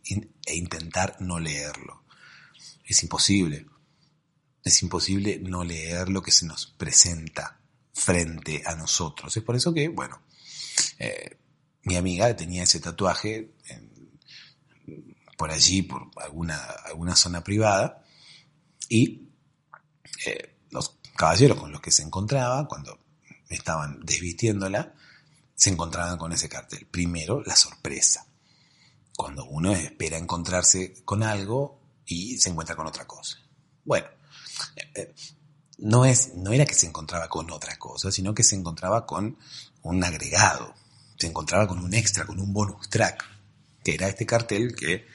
[0.46, 2.04] e intentar no leerlo.
[2.86, 3.66] Es imposible.
[4.66, 7.62] Es imposible no leer lo que se nos presenta
[7.94, 9.38] frente a nosotros.
[9.38, 10.22] Es por eso que, bueno,
[11.00, 11.38] eh,
[11.84, 13.54] mi amiga tenía ese tatuaje
[15.38, 18.04] por allí, por alguna, alguna zona privada,
[18.90, 19.30] y
[20.26, 23.00] eh, los caballeros con los que se encontraba, cuando
[23.50, 24.94] estaban desvistiéndola,
[25.54, 26.88] se encontraban con ese cartel.
[26.88, 28.28] Primero, la sorpresa.
[29.16, 33.40] Cuando uno espera encontrarse con algo y se encuentra con otra cosa.
[33.84, 34.08] Bueno,
[35.78, 39.38] no, es, no era que se encontraba con otra cosa, sino que se encontraba con
[39.82, 40.74] un agregado,
[41.18, 43.24] se encontraba con un extra, con un bonus track,
[43.84, 45.06] que era este cartel que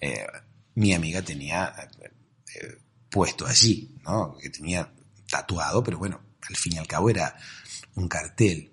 [0.00, 0.26] eh,
[0.74, 1.74] mi amiga tenía
[2.54, 2.78] eh,
[3.10, 4.36] puesto allí, ¿no?
[4.38, 4.92] que tenía
[5.28, 7.36] tatuado, pero bueno, al fin y al cabo era
[7.94, 8.72] un cartel,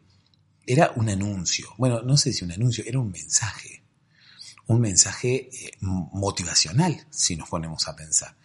[0.66, 3.84] era un anuncio, bueno, no sé si un anuncio, era un mensaje,
[4.68, 8.36] un mensaje motivacional, si nos ponemos a pensar,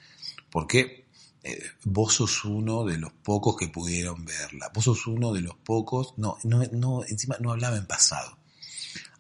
[1.44, 5.56] eh, vos sos uno de los pocos que pudieron verla, vos sos uno de los
[5.56, 8.38] pocos, no, no, no, encima no hablaba en pasado,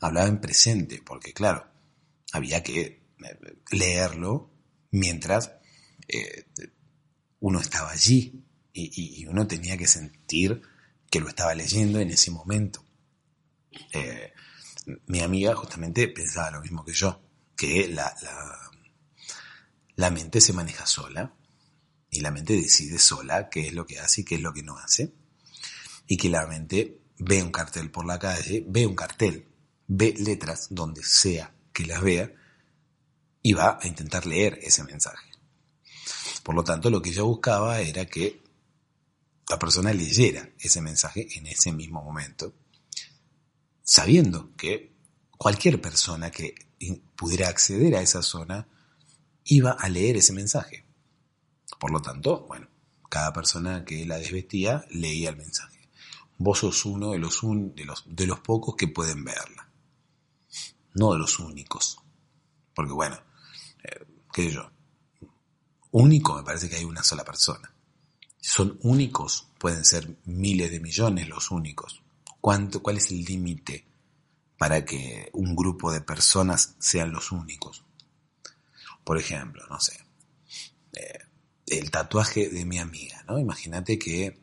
[0.00, 1.66] hablaba en presente, porque claro,
[2.32, 4.50] había que eh, leerlo
[4.92, 5.52] mientras
[6.06, 6.46] eh,
[7.40, 10.62] uno estaba allí y, uno tenía que sentir
[11.10, 12.84] que lo estaba leyendo en ese momento.
[15.06, 17.20] mi amiga justamente pensaba lo mismo que yo,
[17.56, 18.14] que la,
[19.96, 21.34] la mente se maneja sola
[22.12, 24.62] y la mente decide sola qué es lo que hace y qué es lo que
[24.62, 25.14] no hace.
[26.06, 29.46] Y que la mente ve un cartel por la calle, ve un cartel,
[29.88, 32.30] ve letras donde sea que las vea
[33.40, 35.26] y va a intentar leer ese mensaje.
[36.42, 38.42] Por lo tanto, lo que yo buscaba era que
[39.48, 42.52] la persona leyera ese mensaje en ese mismo momento,
[43.82, 44.92] sabiendo que
[45.38, 46.54] cualquier persona que
[47.16, 48.68] pudiera acceder a esa zona
[49.44, 50.84] iba a leer ese mensaje.
[51.82, 52.68] Por lo tanto, bueno,
[53.10, 55.88] cada persona que la desvestía leía el mensaje.
[56.38, 59.68] Vos sos uno de los, de los, de los pocos que pueden verla.
[60.94, 61.98] No de los únicos.
[62.72, 63.18] Porque bueno,
[63.82, 64.70] eh, qué sé yo.
[65.90, 67.74] Único me parece que hay una sola persona.
[68.40, 72.00] Son únicos, pueden ser miles de millones los únicos.
[72.40, 73.88] ¿Cuánto, ¿Cuál es el límite
[74.56, 77.82] para que un grupo de personas sean los únicos?
[79.02, 79.98] Por ejemplo, no sé,
[80.92, 81.18] eh,
[81.78, 83.38] el tatuaje de mi amiga, ¿no?
[83.38, 84.38] Imagínate que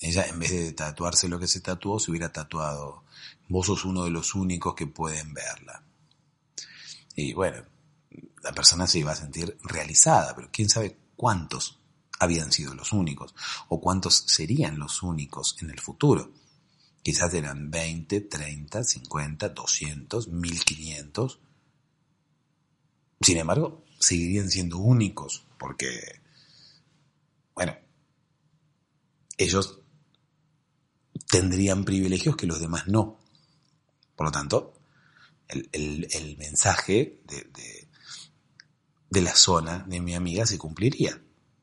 [0.00, 3.04] ella en vez de tatuarse lo que se tatuó, se hubiera tatuado,
[3.48, 5.82] vos sos uno de los únicos que pueden verla.
[7.16, 7.64] Y bueno,
[8.42, 11.78] la persona se iba a sentir realizada, pero quién sabe cuántos
[12.20, 13.34] habían sido los únicos
[13.68, 16.32] o cuántos serían los únicos en el futuro.
[17.02, 21.40] Quizás eran 20, 30, 50, 200, 1500.
[23.20, 26.20] Sin embargo, seguirían siendo únicos porque
[27.58, 27.76] bueno,
[29.36, 29.80] ellos
[31.28, 33.18] tendrían privilegios que los demás no.
[34.14, 34.74] Por lo tanto,
[35.48, 37.50] el, mensaje de,
[39.10, 41.20] de, la zona de mi amiga se cumpliría.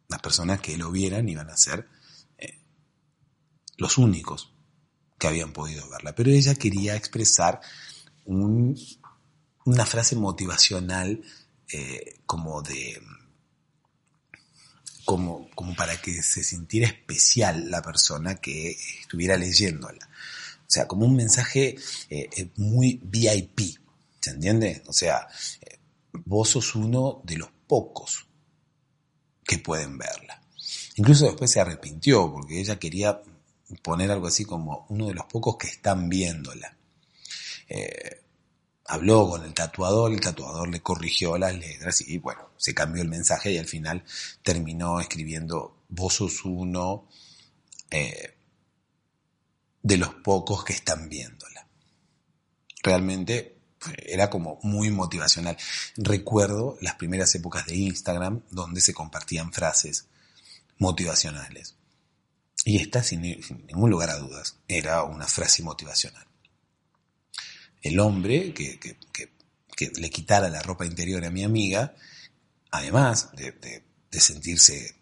[0.10, 1.88] Las personas que lo vieran iban a ser
[2.38, 2.60] eh,
[3.78, 4.54] los únicos
[5.18, 6.14] que habían podido verla.
[6.14, 7.62] Pero ella quería expresar
[8.26, 11.24] una frase motivacional
[11.72, 13.02] eh, como de
[15.06, 20.10] como, como para que se sintiera especial la persona que estuviera leyéndola.
[20.62, 21.76] O sea, como un mensaje
[22.10, 23.78] eh, eh, muy VIP,
[24.20, 24.84] ¿se entiende?
[24.88, 25.28] O sea,
[25.62, 25.78] eh,
[26.26, 28.28] vos sos uno de los pocos
[29.44, 30.42] que pueden verla.
[30.96, 33.22] Incluso después se arrepintió porque ella quería
[33.84, 36.76] poner algo así como uno de los pocos que están viéndola
[38.86, 43.10] habló con el tatuador, el tatuador le corrigió las letras y bueno, se cambió el
[43.10, 44.04] mensaje y al final
[44.44, 47.08] terminó escribiendo vos sos uno
[47.90, 48.36] eh,
[49.82, 51.68] de los pocos que están viéndola.
[52.84, 53.58] Realmente
[53.98, 55.58] era como muy motivacional.
[55.98, 60.08] Recuerdo las primeras épocas de Instagram donde se compartían frases
[60.78, 61.76] motivacionales.
[62.64, 66.26] Y esta, sin ningún lugar a dudas, era una frase motivacional
[67.86, 68.98] el hombre que,
[69.98, 71.94] le quitara la ropa interior a mi amiga,
[72.72, 74.98] además de, sentirse eh,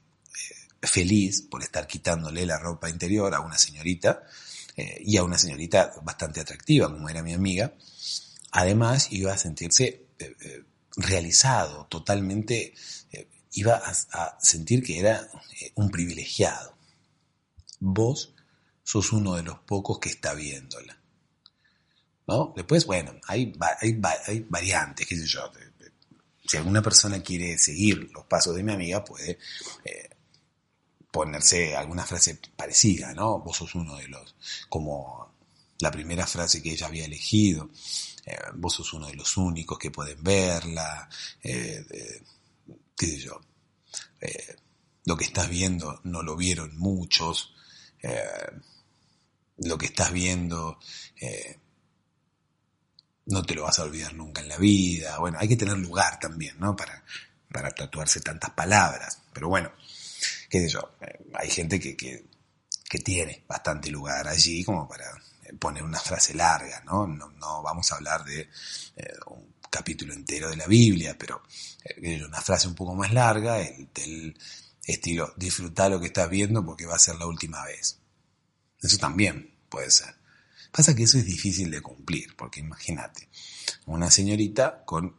[0.82, 4.24] feliz por estar quitándole la ropa interior a una señorita,
[4.76, 7.74] eh, y a una señorita bastante atractiva como era mi amiga,
[8.52, 10.64] además iba a sentirse eh,
[10.98, 12.74] realizado, totalmente,
[13.54, 15.30] iba a sentir que era
[15.76, 16.76] un privilegiado.
[17.80, 18.34] Vos
[18.84, 21.03] sos uno de los pocos que está viéndola.
[22.28, 22.54] ¿No?
[22.56, 25.52] Después, bueno, hay, hay, hay variantes, qué sé yo.
[26.46, 29.40] Si alguna persona quiere seguir los pasos de mi amiga, puede
[29.86, 30.10] eh,
[31.12, 33.40] ponerse alguna frase parecida, ¿no?
[33.40, 34.36] Vos sos uno de los,
[34.70, 35.34] como
[35.80, 37.70] la primera frase que ella había elegido,
[38.26, 41.10] eh, vos sos uno de los únicos que pueden verla,
[41.42, 41.86] eh,
[42.96, 43.42] qué sé yo.
[45.06, 47.54] lo que estás viendo no lo vieron muchos,
[49.58, 50.80] lo que estás viendo
[53.26, 55.18] no te lo vas a olvidar nunca en la vida.
[55.20, 56.76] Bueno, hay que tener lugar también, ¿no?
[56.76, 57.04] Para,
[57.52, 59.22] para tatuarse tantas palabras.
[59.34, 59.72] Pero bueno,
[60.50, 62.26] qué sé yo, eh, hay gente que, que,
[62.90, 65.06] que tiene bastante lugar allí como para
[65.60, 67.08] poner una frase larga, ¿no?
[67.08, 71.42] No, no vamos a hablar de eh, un capítulo entero de la Biblia, pero
[71.84, 74.38] eh, una frase un poco más larga, el, del
[74.86, 78.00] estilo, disfruta lo que estás viendo porque va a ser la última vez.
[78.82, 80.16] Eso también puede ser.
[80.74, 83.30] Pasa que eso es difícil de cumplir, porque imagínate,
[83.86, 85.16] una señorita con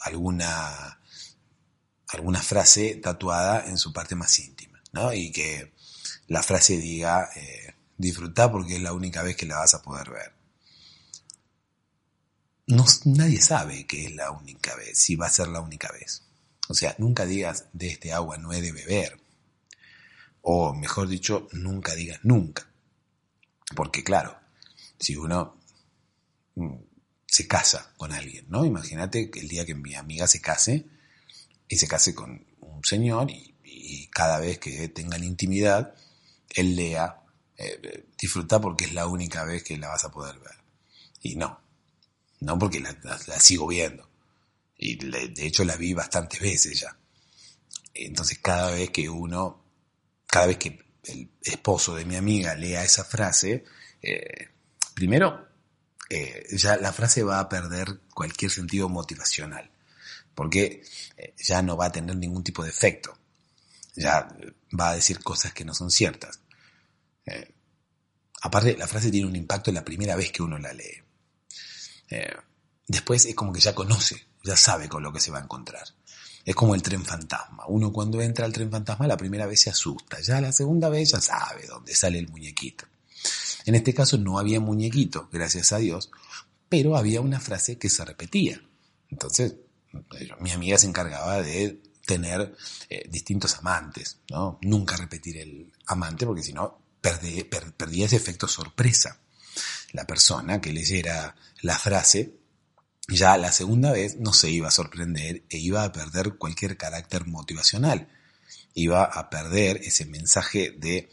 [0.00, 1.00] alguna,
[2.08, 5.10] alguna frase tatuada en su parte más íntima, ¿no?
[5.14, 5.72] Y que
[6.26, 10.10] la frase diga, eh, disfruta porque es la única vez que la vas a poder
[10.10, 10.32] ver.
[12.66, 16.24] No, nadie sabe que es la única vez, si va a ser la única vez.
[16.68, 19.18] O sea, nunca digas de este agua no he de beber.
[20.42, 22.68] O mejor dicho, nunca digas nunca.
[23.74, 24.38] Porque claro,
[24.98, 25.60] si uno
[26.54, 26.76] mm,
[27.26, 28.64] se casa con alguien, ¿no?
[28.64, 30.86] Imagínate el día que mi amiga se case
[31.68, 33.52] y se case con un señor y,
[34.10, 35.94] cada vez que tengan intimidad,
[36.48, 37.22] él lea,
[37.58, 40.54] eh, disfruta porque es la única vez que la vas a poder ver.
[41.20, 41.60] Y no,
[42.40, 42.96] no porque la,
[43.38, 44.08] sigo viendo.
[44.78, 46.96] Y de hecho la vi bastantes veces ya.
[47.92, 49.62] Entonces cada vez que uno,
[50.26, 53.64] cada vez que el esposo de mi amiga lea esa frase,
[54.02, 54.48] eh,
[54.94, 55.48] primero,
[56.08, 59.70] eh, ya la frase va a perder cualquier sentido motivacional,
[60.34, 60.82] porque
[61.16, 63.18] eh, ya no va a tener ningún tipo de efecto,
[63.94, 64.28] ya
[64.78, 66.40] va a decir cosas que no son ciertas.
[68.42, 71.02] aparte, la frase tiene un impacto la primera vez que uno la lee.
[72.86, 75.84] después es como que ya conoce, ya sabe con lo que se va a encontrar.
[76.46, 77.64] Es como el tren fantasma.
[77.66, 81.10] Uno cuando entra al tren fantasma la primera vez se asusta, ya la segunda vez
[81.10, 82.86] ya sabe dónde sale el muñequito.
[83.64, 86.08] En este caso no había muñequito, gracias a Dios,
[86.68, 88.62] pero había una frase que se repetía.
[89.10, 89.56] Entonces,
[90.38, 92.54] mi amiga se encargaba de tener
[92.88, 94.60] eh, distintos amantes, ¿no?
[94.62, 99.18] Nunca repetir el amante porque si no perdía ese efecto sorpresa.
[99.92, 102.34] La persona que leyera la frase
[103.08, 107.26] ya la segunda vez no se iba a sorprender e iba a perder cualquier carácter
[107.26, 108.08] motivacional.
[108.74, 111.08] Iba a perder ese mensaje de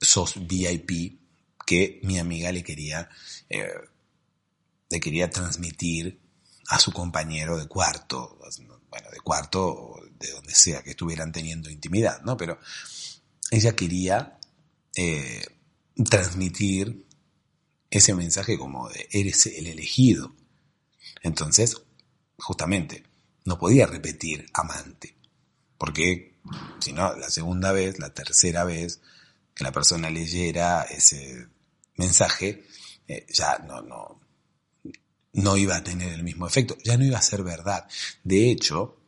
[0.00, 1.18] sos VIP
[1.66, 3.08] que mi amiga le quería,
[3.48, 3.68] eh,
[4.90, 6.20] le quería transmitir
[6.68, 8.38] a su compañero de cuarto,
[8.88, 12.36] bueno, de cuarto o de donde sea que estuvieran teniendo intimidad, ¿no?
[12.36, 12.58] Pero
[13.50, 14.38] ella quería
[14.96, 15.44] eh,
[16.08, 17.04] transmitir
[17.90, 20.34] ese mensaje como de eres el elegido,
[21.24, 21.82] entonces,
[22.36, 23.02] justamente,
[23.46, 25.16] no podía repetir amante,
[25.78, 26.36] porque
[26.80, 29.00] si no, la segunda vez, la tercera vez
[29.54, 31.48] que la persona leyera ese
[31.96, 32.66] mensaje,
[33.08, 34.20] eh, ya no, no,
[35.32, 37.88] no iba a tener el mismo efecto, ya no iba a ser verdad.
[38.22, 39.00] De hecho,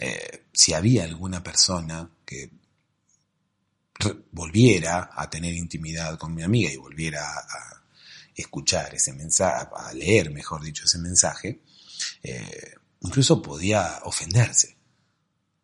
[0.00, 2.50] eh, si había alguna persona que
[4.32, 7.79] volviera a tener intimidad con mi amiga y volviera a,
[8.40, 11.60] escuchar ese mensaje, a leer, mejor dicho, ese mensaje,
[12.22, 14.76] eh, incluso podía ofenderse,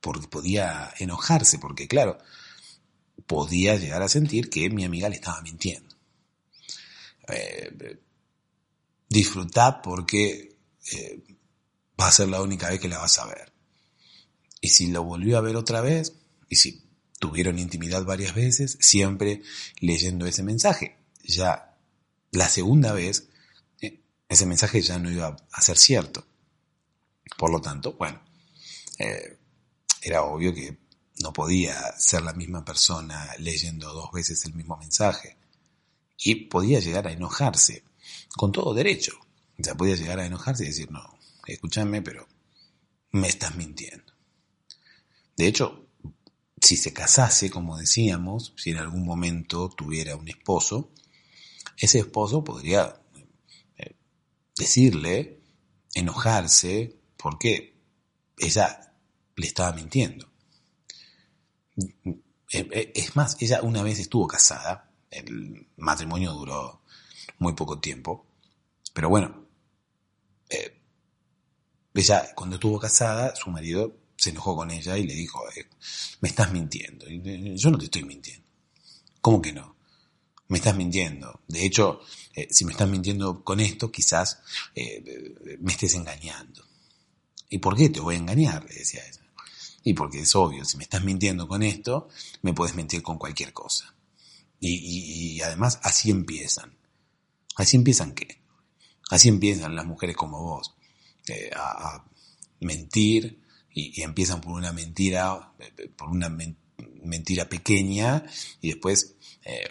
[0.01, 2.19] podía enojarse, porque claro,
[3.27, 5.95] podía llegar a sentir que mi amiga le estaba mintiendo.
[7.29, 7.99] Eh,
[9.83, 10.57] porque
[10.93, 11.23] eh,
[12.01, 13.53] va a ser la única vez que la vas a ver.
[14.61, 16.15] Y si lo volvió a ver otra vez,
[16.49, 16.85] y si
[17.19, 19.43] tuvieron intimidad varias veces, siempre
[19.81, 20.99] leyendo ese mensaje.
[21.23, 21.76] Ya
[22.33, 23.29] la segunda vez,
[23.81, 26.27] eh, ese mensaje ya no iba a ser cierto.
[27.37, 28.21] Por lo tanto, bueno,
[28.99, 29.39] eh,
[30.03, 30.79] era obvio que
[31.19, 35.37] no podía ser la misma persona leyendo dos veces el mismo mensaje.
[36.19, 37.85] Y podía llegar a enojarse,
[38.37, 39.13] con todo derecho.
[39.59, 42.27] O sea, podía llegar a enojarse y decir, no, escúchame, pero
[43.13, 44.13] me estás mintiendo.
[45.37, 45.87] De hecho,
[46.61, 50.91] si se casase, como decíamos, si en algún momento tuviera un esposo,
[51.77, 53.01] ese esposo podría
[53.77, 53.97] eh,
[54.57, 55.41] decirle,
[55.95, 57.77] enojarse, porque
[58.39, 58.95] ella
[59.37, 60.31] le estaba mintiendo.
[62.49, 66.83] Es más, ella una vez estuvo casada, el matrimonio duró
[67.39, 68.27] muy poco tiempo,
[68.93, 69.47] pero bueno,
[70.49, 70.81] eh,
[71.95, 75.67] ella cuando estuvo casada, su marido se enojó con ella y le dijo, eh,
[76.21, 77.07] me estás mintiendo.
[77.09, 78.47] Yo no te estoy mintiendo.
[79.21, 79.76] ¿Cómo que no?
[80.49, 81.41] Me estás mintiendo.
[81.49, 82.01] De hecho,
[82.35, 84.41] eh, si me estás mintiendo con esto, quizás
[84.75, 86.65] eh, me estés engañando.
[87.49, 88.65] ¿Y por qué te voy a engañar?
[88.65, 89.27] Le decía ella.
[89.85, 92.09] Y porque es obvio, si me estás mintiendo con esto,
[92.43, 93.95] me puedes mentir con cualquier cosa.
[94.59, 96.77] Y, además así empiezan.
[97.55, 98.43] ¿Así empiezan qué?
[99.11, 100.75] Así empiezan las mujeres como vos,
[101.29, 102.05] eh, a,
[102.61, 103.41] mentir
[103.73, 106.37] y, empiezan por una mentira, eh, por una
[107.05, 108.25] mentira pequeña
[108.61, 109.69] y después eh,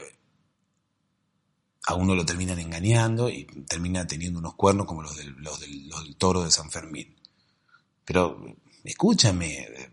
[1.88, 6.44] a uno lo terminan engañando y termina teniendo unos cuernos como los del, los toro
[6.44, 7.16] de San Fermín.
[8.04, 8.44] Pero
[8.84, 9.92] escúchame,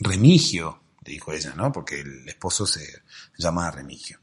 [0.00, 1.72] Remigio, dijo ella, ¿no?
[1.72, 3.02] Porque el esposo se
[3.38, 4.18] llamaba Remigio.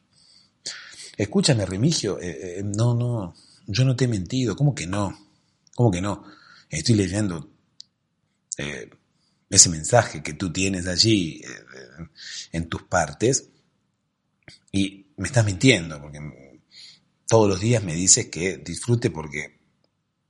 [1.18, 3.36] Escúchame, Remigio, eh, eh, no, no,
[3.68, 5.30] yo no te he mentido, ¿cómo que no?
[5.76, 6.26] ¿Cómo que no?
[6.70, 7.50] Estoy leyendo
[8.58, 8.90] eh,
[9.50, 11.42] ese mensaje que tú tienes allí
[12.52, 13.50] en tus partes
[14.72, 16.20] y me estás mintiendo, porque
[17.28, 19.60] todos los días me dices que disfrute porque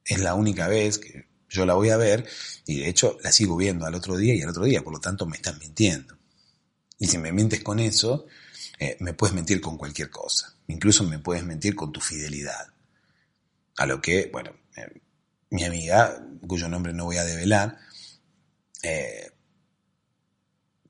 [0.06, 2.26] es la única vez que yo la voy a ver
[2.66, 5.00] y de hecho la sigo viendo al otro día y al otro día, por lo
[5.00, 6.18] tanto me estás mintiendo.
[6.98, 8.26] Y si me mientes con eso,
[8.80, 10.56] eh, me puedes mentir con cualquier cosa.
[10.68, 12.68] Incluso me puedes mentir con tu fidelidad.
[13.78, 15.02] A lo que, bueno, eh,
[15.50, 17.78] mi amiga, cuyo nombre no voy a develar,
[18.82, 19.32] eh,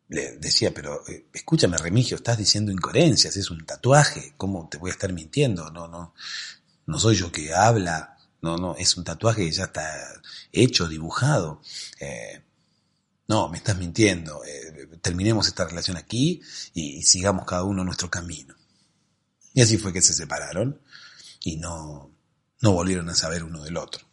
[0.10, 4.94] le decía, pero escúchame, Remigio, estás diciendo incoherencias, es un tatuaje, ¿cómo te voy a
[4.94, 5.70] estar mintiendo?
[5.72, 6.14] No, no,
[6.86, 11.62] no soy yo que habla, no, no, es un tatuaje que ya está hecho, dibujado.
[13.28, 14.42] no, me estás mintiendo
[15.04, 16.42] terminemos esta relación aquí
[16.74, 18.56] y, sigamos cada uno nuestro camino.
[19.54, 20.82] Y así fue que se separaron
[21.42, 22.16] y no,
[22.62, 24.08] no volvieron a saber uno del otro.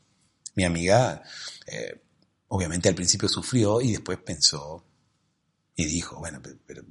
[0.56, 1.22] Mi amiga,
[1.66, 2.02] eh,
[2.48, 4.84] obviamente al principio sufrió y después pensó
[5.80, 6.84] y dijo, bueno, pero,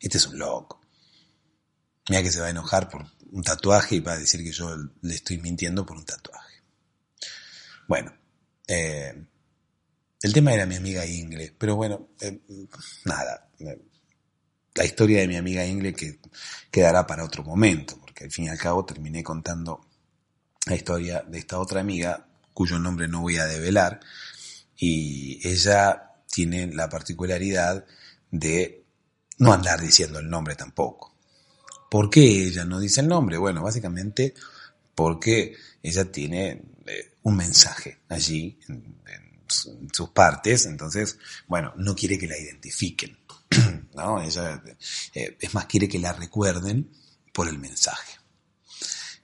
[0.00, 0.80] este es un loco.
[2.08, 4.74] Mira que se va a enojar por un tatuaje y va a decir que yo
[5.02, 6.62] le estoy mintiendo por un tatuaje.
[7.88, 8.12] Bueno,
[8.66, 9.14] eh,
[10.22, 12.40] el tema era mi amiga Ingle, pero bueno, eh,
[13.04, 13.48] nada.
[14.74, 16.20] La historia de mi amiga Ingle que
[16.70, 19.80] quedará para otro momento, porque al fin y al cabo terminé contando
[20.66, 24.00] la historia de esta otra amiga, cuyo nombre no voy a develar,
[24.76, 26.06] y ella
[26.36, 27.86] tiene la particularidad
[28.38, 28.84] de
[29.38, 31.14] no andar diciendo el nombre tampoco.
[31.90, 33.38] ¿Por qué ella no dice el nombre?
[33.38, 34.34] Bueno, básicamente
[34.94, 38.96] porque ella tiene eh, un mensaje allí en,
[39.92, 43.16] sus partes, entonces, bueno, no quiere que la identifiquen,
[43.94, 44.20] ¿no?
[44.20, 44.60] Ella,
[45.14, 46.90] eh, es más, quiere que la recuerden
[47.32, 48.18] por el mensaje.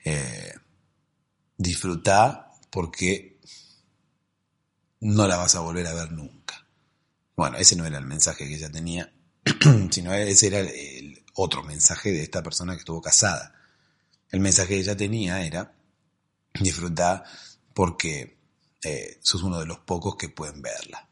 [0.05, 0.55] Eh,
[1.57, 3.41] disfruta porque
[5.01, 6.42] no la vas a volver a ver nunca.
[7.37, 9.13] Bueno, ese no era el mensaje que ella tenía,
[9.91, 13.55] sino ese era el otro mensaje de esta persona que estuvo casada.
[14.31, 15.75] El mensaje que ella tenía era
[16.55, 17.25] disfrutar
[17.75, 18.39] porque
[18.83, 21.09] eh, sos uno de los pocos que pueden verla.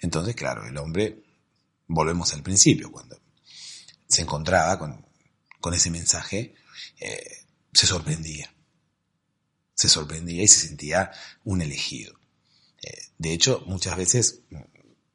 [0.00, 1.22] Entonces, claro, el hombre,
[1.86, 3.20] volvemos al principio, cuando
[4.06, 5.04] se encontraba con,
[5.74, 6.54] ese mensaje,
[6.98, 8.52] eh, se sorprendía.
[9.74, 11.12] Se sorprendía y se sentía
[11.44, 12.18] un elegido.
[12.82, 14.40] Eh, de hecho, muchas veces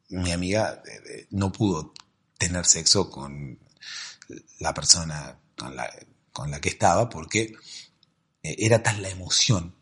[0.08, 0.82] mi amiga
[1.30, 1.92] no pudo
[2.38, 3.58] tener sexo con
[4.60, 5.76] la persona con
[6.50, 7.54] la, que estaba porque
[8.42, 9.74] era tan la emoción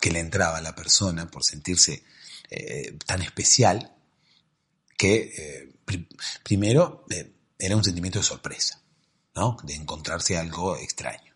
[0.00, 2.04] que le entraba a la persona por sentirse
[2.50, 3.94] eh, tan especial
[4.98, 5.72] que eh,
[6.42, 8.82] primero eh, era un sentimiento de sorpresa,
[9.34, 9.56] ¿no?
[9.62, 11.34] De encontrarse algo extraño.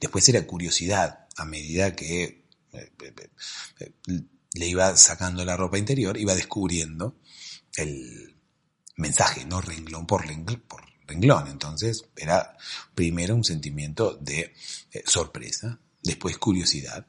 [0.00, 2.44] Después era curiosidad a medida que
[4.56, 7.18] le iba sacando la ropa interior, iba descubriendo
[7.76, 8.36] el
[8.96, 11.48] mensaje, no renglón por renglón, por renglón.
[11.48, 12.56] Entonces era
[12.94, 14.54] primero un sentimiento de
[15.04, 17.06] sorpresa, después curiosidad,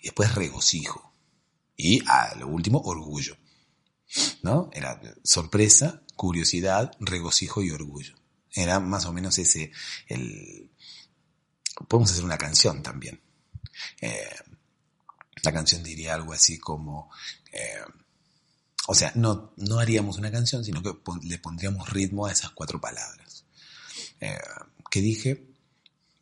[0.00, 1.14] y después regocijo.
[1.76, 3.36] Y a lo último, orgullo.
[4.42, 4.70] ¿No?
[4.72, 8.14] Era sorpresa, curiosidad, regocijo y orgullo.
[8.52, 9.72] Era más o menos ese,
[10.06, 10.70] el...
[11.88, 13.20] Podemos hacer una canción también.
[14.00, 14.28] Eh,
[15.44, 17.10] la canción diría algo así como...
[17.52, 17.80] Eh,
[18.86, 22.80] o sea, no, no haríamos una canción, sino que le pondríamos ritmo a esas cuatro
[22.80, 23.44] palabras.
[24.20, 24.38] Eh,
[24.90, 25.46] ¿Qué dije?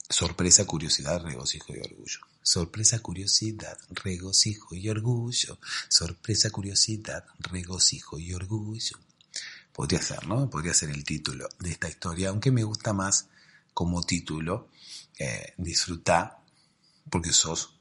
[0.09, 2.21] Sorpresa, curiosidad, regocijo y orgullo.
[2.43, 5.59] Sorpresa, curiosidad, regocijo y orgullo.
[5.89, 8.99] Sorpresa, curiosidad, regocijo y orgullo.
[9.73, 10.49] Podría ser, ¿no?
[10.51, 13.29] Podría ser el título de esta historia, aunque me gusta más
[13.75, 14.69] como título
[15.19, 16.39] eh, disfrutar
[17.11, 17.75] porque sos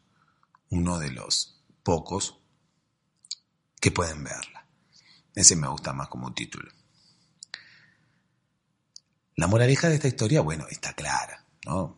[0.72, 2.39] uno de los pocos
[3.80, 4.67] que pueden verla.
[5.36, 6.72] Ese me gusta más como título.
[9.36, 11.95] La moraleja de esta historia, bueno, está clara, ¿no?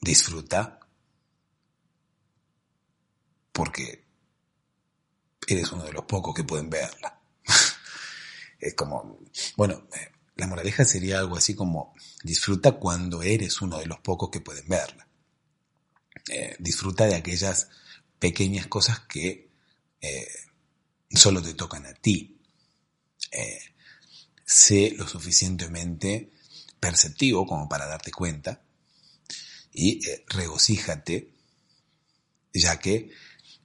[0.00, 0.78] disfruta
[3.52, 4.06] porque
[5.46, 7.20] eres uno de los pocos que pueden verla.
[8.60, 9.18] es como,
[9.56, 11.92] bueno, eh, la moraleja sería algo así como
[12.22, 15.07] disfruta cuando eres uno de los pocos que pueden verla.
[16.28, 17.68] Eh, disfruta de aquellas
[18.18, 19.50] pequeñas cosas que
[20.00, 20.28] eh,
[21.10, 22.40] solo te tocan a ti.
[23.30, 23.60] Eh,
[24.44, 26.32] sé lo suficientemente
[26.80, 28.62] perceptivo como para darte cuenta
[29.72, 31.34] y regocíjate
[32.54, 33.10] ya que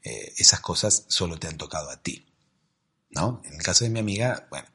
[0.04, 2.26] esas cosas solo te han tocado a ti.
[3.12, 3.42] ¿no?
[3.46, 4.68] En el caso de mi amiga, bueno,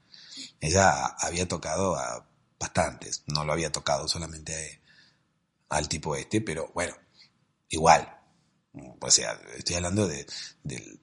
[0.61, 2.26] ella había tocado a
[2.59, 4.80] bastantes, no lo había tocado solamente
[5.68, 6.97] al tipo este, pero bueno,
[7.68, 8.14] igual.
[9.00, 10.26] O sea, estoy hablando de,
[10.62, 10.98] de,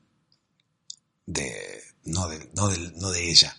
[2.05, 3.55] no de, no no de ella.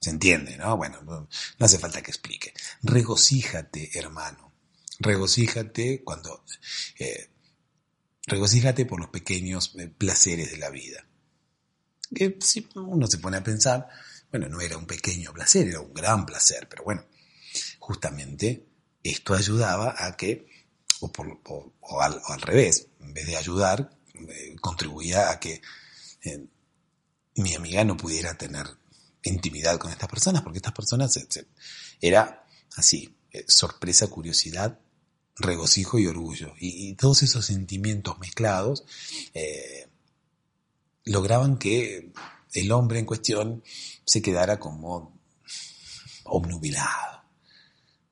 [0.00, 0.76] ¿Se entiende, no?
[0.78, 2.54] Bueno, no hace falta que explique.
[2.82, 4.50] Regocíjate, hermano.
[4.98, 6.44] Regocíjate cuando,
[6.98, 7.30] eh,
[8.26, 11.06] regocíjate por los pequeños eh, placeres de la vida.
[12.14, 13.88] Que si uno se pone a pensar,
[14.30, 17.04] bueno, no era un pequeño placer, era un gran placer, pero bueno,
[17.78, 18.66] justamente
[19.02, 20.49] esto ayudaba a que
[21.00, 25.60] o, al, revés, en vez de ayudar, eh, contribuía a que
[26.24, 26.46] eh,
[27.36, 28.66] mi amiga no pudiera tener
[29.22, 31.18] intimidad con estas personas, porque estas personas
[32.00, 32.44] era
[32.76, 34.78] así, eh, sorpresa, curiosidad,
[35.36, 36.54] regocijo y orgullo.
[36.58, 38.84] Y, todos esos sentimientos mezclados
[41.04, 42.12] lograban que
[42.52, 43.62] el hombre en cuestión
[44.04, 45.18] se quedara como
[46.24, 47.19] obnubilado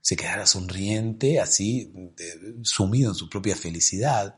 [0.08, 1.92] se quedara sonriente, así,
[2.62, 4.36] sumido en su propia felicidad,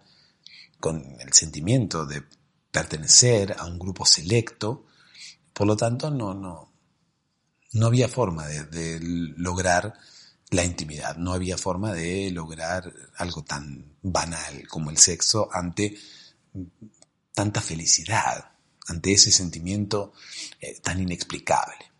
[0.80, 2.24] con el sentimiento de
[2.72, 4.86] pertenecer a un grupo selecto.
[5.52, 6.72] Por lo tanto, no, no,
[7.74, 8.98] no había forma de,
[9.36, 9.94] lograr
[10.50, 15.96] la intimidad, no había forma de lograr algo tan banal como el sexo ante
[17.32, 18.50] tanta felicidad,
[18.88, 20.14] ante ese sentimiento
[20.60, 21.92] eh, tan inexplicable.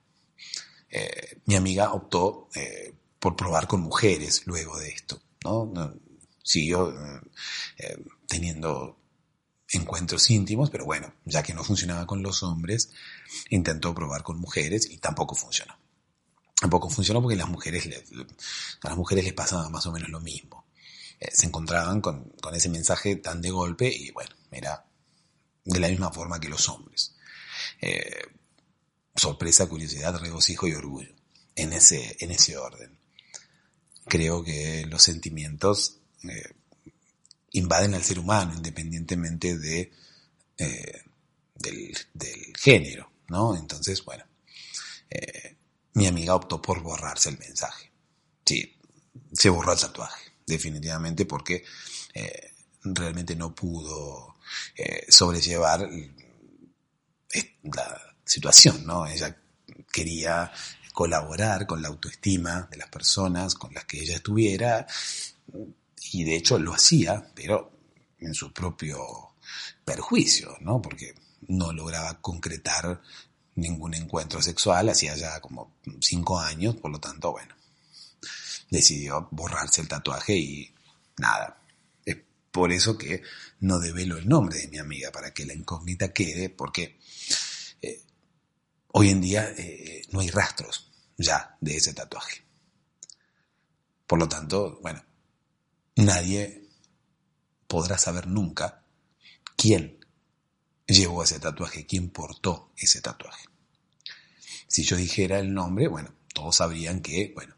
[0.91, 5.73] Eh, mi amiga optó eh, por probar con mujeres luego de esto, ¿no?
[6.43, 7.21] Siguió eh,
[7.77, 7.97] eh,
[8.27, 8.99] teniendo
[9.69, 12.91] encuentros íntimos, pero bueno, ya que no funcionaba con los hombres,
[13.51, 15.79] intentó probar con mujeres y tampoco funcionó.
[16.59, 17.89] Tampoco funcionó porque las mujeres
[18.83, 20.67] a las mujeres les pasaba más o menos lo mismo.
[21.21, 24.85] Eh, se encontraban con, con, ese mensaje tan de golpe y bueno, era
[25.65, 27.15] de la misma forma que los hombres.
[29.15, 31.15] sorpresa, curiosidad, regocijo y orgullo.
[31.55, 33.00] En ese, en ese orden
[34.11, 36.53] creo que los sentimientos eh,
[37.53, 39.93] invaden al ser humano independientemente de,
[40.59, 41.03] eh,
[41.55, 41.97] del,
[42.59, 43.57] género, ¿no?
[43.57, 44.25] Entonces, bueno,
[45.09, 45.57] eh,
[45.95, 47.91] mi amiga optó por borrarse el mensaje.
[48.45, 48.77] Sí,
[49.33, 51.65] se borró el tatuaje, definitivamente, porque
[52.83, 54.37] realmente no pudo
[55.09, 55.89] sobrellevar
[57.63, 59.07] la situación, ¿no?
[59.07, 59.37] Ella
[59.93, 60.53] quería
[60.93, 64.87] colaborar con la autoestima de las personas con las que ella estuviera,
[66.13, 67.73] y de hecho lo hacía, pero
[68.19, 68.99] en su propio
[69.85, 70.81] perjuicio, ¿no?
[70.83, 71.15] Porque
[71.49, 73.01] no lograba concretar
[73.55, 77.55] ningún encuentro sexual, hacía ya como cinco años, por lo tanto, bueno,
[78.71, 80.75] decidió borrarse el tatuaje y
[81.19, 81.61] nada.
[82.05, 82.17] Es
[82.51, 83.23] por eso que
[83.61, 86.99] no develo el nombre de mi amiga, para que la incógnita quede, porque
[88.93, 92.43] Hoy en día eh, no hay rastros ya de ese tatuaje.
[94.07, 95.05] Por lo tanto, bueno,
[95.97, 96.69] nadie
[97.69, 98.85] podrá saber nunca
[99.57, 100.05] quién
[100.87, 103.47] llevó ese tatuaje, quién portó ese tatuaje.
[104.67, 107.55] Si yo dijera el nombre, bueno, todos sabrían que, bueno,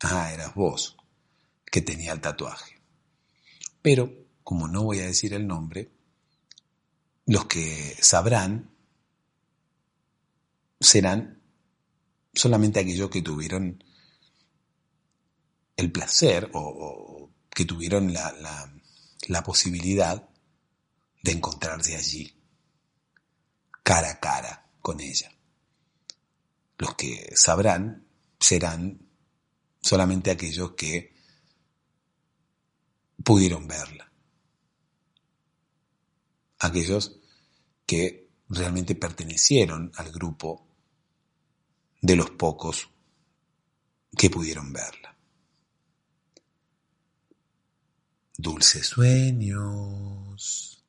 [0.00, 0.96] ah, eras vos
[1.64, 2.80] que tenía el tatuaje.
[3.80, 4.12] Pero,
[4.44, 5.90] como no voy a decir el nombre,
[7.24, 8.70] los que sabrán
[10.80, 11.42] serán
[12.34, 13.84] solamente aquellos que tuvieron
[15.76, 18.34] el placer o, que tuvieron la,
[19.28, 20.28] la posibilidad
[21.22, 22.34] de encontrarse allí,
[23.82, 25.30] cara a cara con ella.
[26.78, 28.06] Los que sabrán
[28.38, 29.06] serán
[29.82, 31.14] solamente aquellos que
[33.22, 34.10] pudieron verla.
[36.58, 37.20] Aquellos
[37.86, 40.69] que realmente pertenecieron al grupo
[42.00, 42.88] de los pocos
[44.16, 45.16] que pudieron verla.
[48.36, 50.79] Dulces sueños.